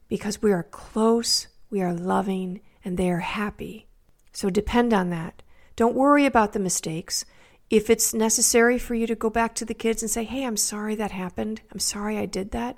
Because 0.09 0.43
we 0.43 0.53
are 0.53 0.63
close, 0.65 1.49
we 1.71 1.81
are 1.81 1.95
loving, 1.95 2.61
and 2.85 2.97
they 2.97 3.11
are 3.11 3.19
happy. 3.19 3.87
So 4.33 4.51
depend 4.51 4.93
on 4.93 5.11
that. 5.11 5.43
Don't 5.77 5.95
worry 5.95 6.27
about 6.27 6.53
the 6.53 6.59
mistakes. 6.59 7.25
If 7.69 7.89
it's 7.89 8.13
necessary 8.13 8.79
for 8.79 8.95
you 8.95 9.07
to 9.07 9.15
go 9.15 9.31
back 9.31 9.55
to 9.57 9.65
the 9.65 9.75
kids 9.75 10.03
and 10.03 10.11
say, 10.11 10.25
hey, 10.25 10.45
I'm 10.45 10.57
sorry 10.57 10.95
that 10.97 11.13
happened, 11.13 11.63
I'm 11.73 11.79
sorry 11.79 12.19
I 12.19 12.27
did 12.27 12.51
that, 12.51 12.77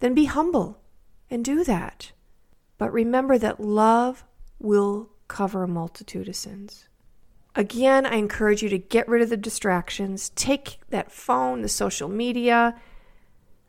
then 0.00 0.14
be 0.14 0.24
humble 0.24 0.80
and 1.30 1.44
do 1.44 1.64
that. 1.64 2.12
But 2.78 2.92
remember 2.92 3.38
that 3.38 3.60
love 3.60 4.24
will 4.58 5.10
cover 5.28 5.62
a 5.62 5.68
multitude 5.68 6.28
of 6.28 6.36
sins. 6.36 6.88
Again, 7.54 8.06
I 8.06 8.14
encourage 8.16 8.62
you 8.62 8.68
to 8.70 8.78
get 8.78 9.08
rid 9.08 9.20
of 9.22 9.28
the 9.28 9.36
distractions. 9.36 10.30
Take 10.30 10.78
that 10.88 11.12
phone, 11.12 11.62
the 11.62 11.68
social 11.68 12.08
media. 12.08 12.74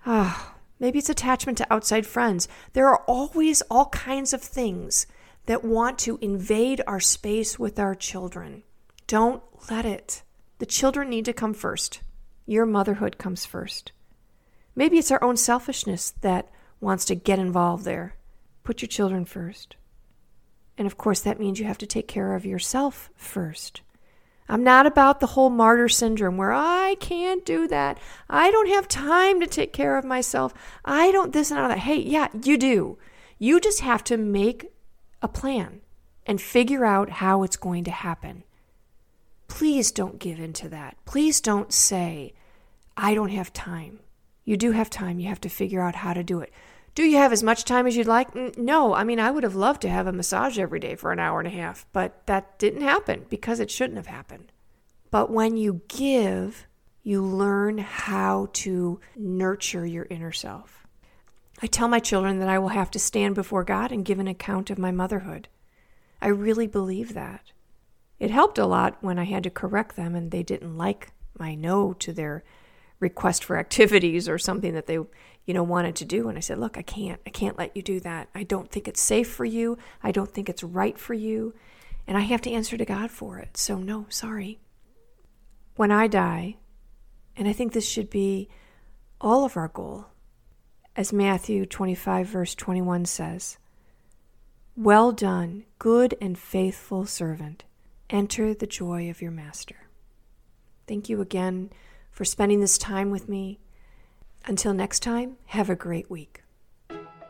Ah, 0.05 0.55
maybe 0.79 0.99
it's 0.99 1.09
attachment 1.09 1.57
to 1.57 1.73
outside 1.73 2.05
friends. 2.05 2.47
There 2.71 2.87
are 2.87 3.03
always 3.07 3.61
all 3.63 3.87
kinds 3.87 4.33
of 4.33 4.41
things 4.41 5.05
that 5.47 5.65
want 5.65 5.99
to 5.99 6.17
invade 6.21 6.81
our 6.87 7.01
space 7.01 7.59
with 7.59 7.77
our 7.77 7.93
children. 7.93 8.63
Don't 9.07 9.43
let 9.69 9.85
it. 9.85 10.23
The 10.59 10.65
children 10.65 11.09
need 11.09 11.25
to 11.25 11.33
come 11.33 11.53
first. 11.53 12.01
Your 12.45 12.65
motherhood 12.65 13.17
comes 13.17 13.45
first. 13.45 13.91
Maybe 14.75 14.97
it's 14.97 15.11
our 15.11 15.23
own 15.23 15.35
selfishness 15.35 16.11
that 16.21 16.49
wants 16.79 17.03
to 17.05 17.15
get 17.15 17.39
involved 17.39 17.83
there. 17.83 18.15
Put 18.63 18.81
your 18.81 18.87
children 18.87 19.25
first. 19.25 19.75
And 20.77 20.87
of 20.87 20.97
course, 20.97 21.21
that 21.21 21.39
means 21.39 21.59
you 21.59 21.65
have 21.65 21.77
to 21.79 21.87
take 21.87 22.07
care 22.07 22.35
of 22.35 22.45
yourself 22.45 23.09
first. 23.15 23.81
I'm 24.49 24.63
not 24.63 24.85
about 24.85 25.19
the 25.19 25.27
whole 25.27 25.49
martyr 25.49 25.87
syndrome 25.87 26.37
where 26.37 26.51
I 26.51 26.95
can't 26.99 27.45
do 27.45 27.67
that. 27.67 27.97
I 28.29 28.51
don't 28.51 28.69
have 28.69 28.87
time 28.87 29.39
to 29.39 29.47
take 29.47 29.71
care 29.71 29.97
of 29.97 30.03
myself. 30.03 30.53
I 30.83 31.11
don't 31.11 31.31
this 31.31 31.49
and 31.49 31.59
all 31.59 31.69
that. 31.69 31.79
Hey, 31.79 31.97
yeah, 31.97 32.27
you 32.43 32.57
do. 32.57 32.97
You 33.39 33.59
just 33.59 33.79
have 33.79 34.03
to 34.05 34.17
make 34.17 34.67
a 35.21 35.27
plan 35.27 35.81
and 36.25 36.41
figure 36.41 36.85
out 36.85 37.09
how 37.09 37.43
it's 37.43 37.57
going 37.57 37.83
to 37.85 37.91
happen. 37.91 38.43
Please 39.47 39.91
don't 39.91 40.19
give 40.19 40.39
in 40.39 40.53
to 40.53 40.69
that. 40.69 40.97
Please 41.05 41.39
don't 41.39 41.71
say, 41.71 42.33
I 42.97 43.13
don't 43.13 43.29
have 43.29 43.53
time. 43.53 43.99
You 44.45 44.57
do 44.57 44.71
have 44.71 44.89
time. 44.89 45.19
You 45.19 45.29
have 45.29 45.41
to 45.41 45.49
figure 45.49 45.81
out 45.81 45.95
how 45.95 46.13
to 46.13 46.23
do 46.23 46.39
it. 46.39 46.51
Do 46.95 47.03
you 47.03 47.17
have 47.17 47.33
as 47.33 47.41
much 47.41 47.65
time 47.65 47.87
as 47.87 47.95
you'd 47.95 48.07
like? 48.07 48.57
No. 48.57 48.93
I 48.93 49.03
mean, 49.03 49.19
I 49.19 49.31
would 49.31 49.43
have 49.43 49.55
loved 49.55 49.81
to 49.81 49.89
have 49.89 50.05
a 50.05 50.11
massage 50.11 50.59
every 50.59 50.79
day 50.79 50.95
for 50.95 51.11
an 51.11 51.19
hour 51.19 51.39
and 51.39 51.47
a 51.47 51.51
half, 51.51 51.87
but 51.91 52.25
that 52.27 52.59
didn't 52.59 52.81
happen 52.81 53.25
because 53.29 53.59
it 53.59 53.71
shouldn't 53.71 53.97
have 53.97 54.07
happened. 54.07 54.51
But 55.09 55.31
when 55.31 55.57
you 55.57 55.81
give, 55.87 56.67
you 57.03 57.21
learn 57.21 57.79
how 57.79 58.49
to 58.53 58.99
nurture 59.15 59.85
your 59.85 60.07
inner 60.09 60.31
self. 60.31 60.87
I 61.61 61.67
tell 61.67 61.87
my 61.87 61.99
children 61.99 62.39
that 62.39 62.49
I 62.49 62.59
will 62.59 62.69
have 62.69 62.91
to 62.91 62.99
stand 62.99 63.35
before 63.35 63.63
God 63.63 63.91
and 63.91 64.05
give 64.05 64.19
an 64.19 64.27
account 64.27 64.69
of 64.69 64.77
my 64.77 64.91
motherhood. 64.91 65.47
I 66.21 66.27
really 66.27 66.67
believe 66.67 67.13
that. 67.13 67.51
It 68.19 68.31
helped 68.31 68.57
a 68.57 68.65
lot 68.65 68.97
when 69.01 69.19
I 69.19 69.25
had 69.25 69.43
to 69.43 69.49
correct 69.49 69.95
them 69.95 70.15
and 70.15 70.31
they 70.31 70.43
didn't 70.43 70.77
like 70.77 71.11
my 71.37 71.55
no 71.55 71.93
to 71.93 72.13
their 72.13 72.43
request 72.99 73.43
for 73.43 73.57
activities 73.59 74.29
or 74.29 74.37
something 74.37 74.73
that 74.73 74.87
they, 74.87 74.99
you 75.45 75.53
know, 75.53 75.63
wanted 75.63 75.95
to 75.97 76.05
do 76.05 76.29
and 76.29 76.37
I 76.37 76.41
said, 76.41 76.57
"Look, 76.57 76.77
I 76.77 76.81
can't. 76.81 77.19
I 77.25 77.29
can't 77.29 77.57
let 77.57 77.75
you 77.75 77.81
do 77.81 77.99
that. 78.01 78.29
I 78.33 78.43
don't 78.43 78.71
think 78.71 78.87
it's 78.87 79.01
safe 79.01 79.29
for 79.29 79.45
you. 79.45 79.77
I 80.01 80.11
don't 80.11 80.31
think 80.31 80.49
it's 80.49 80.63
right 80.63 80.97
for 80.97 81.13
you, 81.13 81.53
and 82.07 82.17
I 82.17 82.21
have 82.21 82.41
to 82.41 82.51
answer 82.51 82.77
to 82.77 82.85
God 82.85 83.11
for 83.11 83.39
it. 83.39 83.57
So 83.57 83.77
no, 83.77 84.05
sorry." 84.09 84.59
When 85.75 85.91
I 85.91 86.07
die, 86.07 86.57
and 87.35 87.47
I 87.47 87.53
think 87.53 87.73
this 87.73 87.87
should 87.87 88.09
be 88.09 88.47
all 89.19 89.43
of 89.43 89.57
our 89.57 89.69
goal, 89.69 90.05
as 90.95 91.11
Matthew 91.11 91.65
25 91.65 92.27
verse 92.27 92.55
21 92.55 93.05
says, 93.05 93.57
"Well 94.75 95.11
done, 95.11 95.65
good 95.79 96.15
and 96.21 96.37
faithful 96.37 97.05
servant." 97.05 97.63
enter 98.13 98.53
the 98.53 98.67
joy 98.67 99.09
of 99.09 99.21
your 99.21 99.31
master. 99.31 99.87
Thank 100.87 101.09
you 101.09 101.19
again 101.19 101.71
for 102.11 102.23
spending 102.23 102.61
this 102.61 102.77
time 102.77 103.09
with 103.09 103.27
me. 103.27 103.59
Until 104.45 104.73
next 104.73 104.99
time, 104.99 105.37
have 105.45 105.69
a 105.69 105.75
great 105.75 106.11
week. 106.11 106.43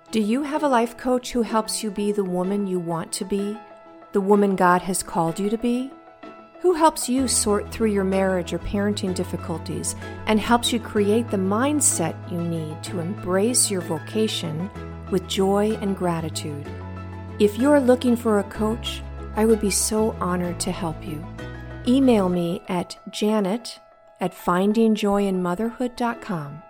Do 0.10 0.20
you 0.20 0.42
have 0.42 0.64
a 0.64 0.68
life 0.68 0.98
coach 0.98 1.32
who 1.32 1.44
helps 1.44 1.84
you 1.84 1.92
be 1.92 2.12
the 2.12 2.24
woman 2.24 2.66
you 2.66 2.80
want 2.80 3.12
to 3.14 3.26
be, 3.26 3.56
the 4.14 4.22
woman 4.22 4.56
God 4.56 4.82
has 4.82 5.04
called 5.04 5.40
you 5.40 5.52
to 5.52 5.58
be? 5.58 5.92
Who 6.62 6.74
helps 6.74 7.08
you 7.08 7.28
sort 7.28 7.72
through 7.72 7.92
your 7.92 8.04
marriage 8.04 8.52
or 8.52 8.58
parenting 8.58 9.14
difficulties 9.14 9.96
and 10.26 10.40
helps 10.40 10.74
you 10.74 10.80
create 10.80 11.30
the 11.30 11.38
mindset 11.38 12.16
you 12.32 12.42
need 12.42 12.82
to 12.84 12.98
embrace 13.00 13.70
your 13.70 13.82
vocation 13.82 14.72
with 15.12 15.28
joy 15.28 15.78
and 15.82 15.96
gratitude? 15.96 16.68
If 17.38 17.60
you're 17.60 17.80
looking 17.80 18.16
for 18.16 18.40
a 18.40 18.44
coach, 18.46 19.04
I 19.36 19.46
would 19.46 19.62
be 19.62 19.70
so 19.70 20.16
honored 20.20 20.60
to 20.62 20.72
help 20.72 21.06
you. 21.06 21.24
Email 21.88 22.28
me 22.30 22.64
at 22.70 22.98
janet 23.12 23.80
at 24.20 24.34
findingjoyinmotherhood.com 24.34 26.64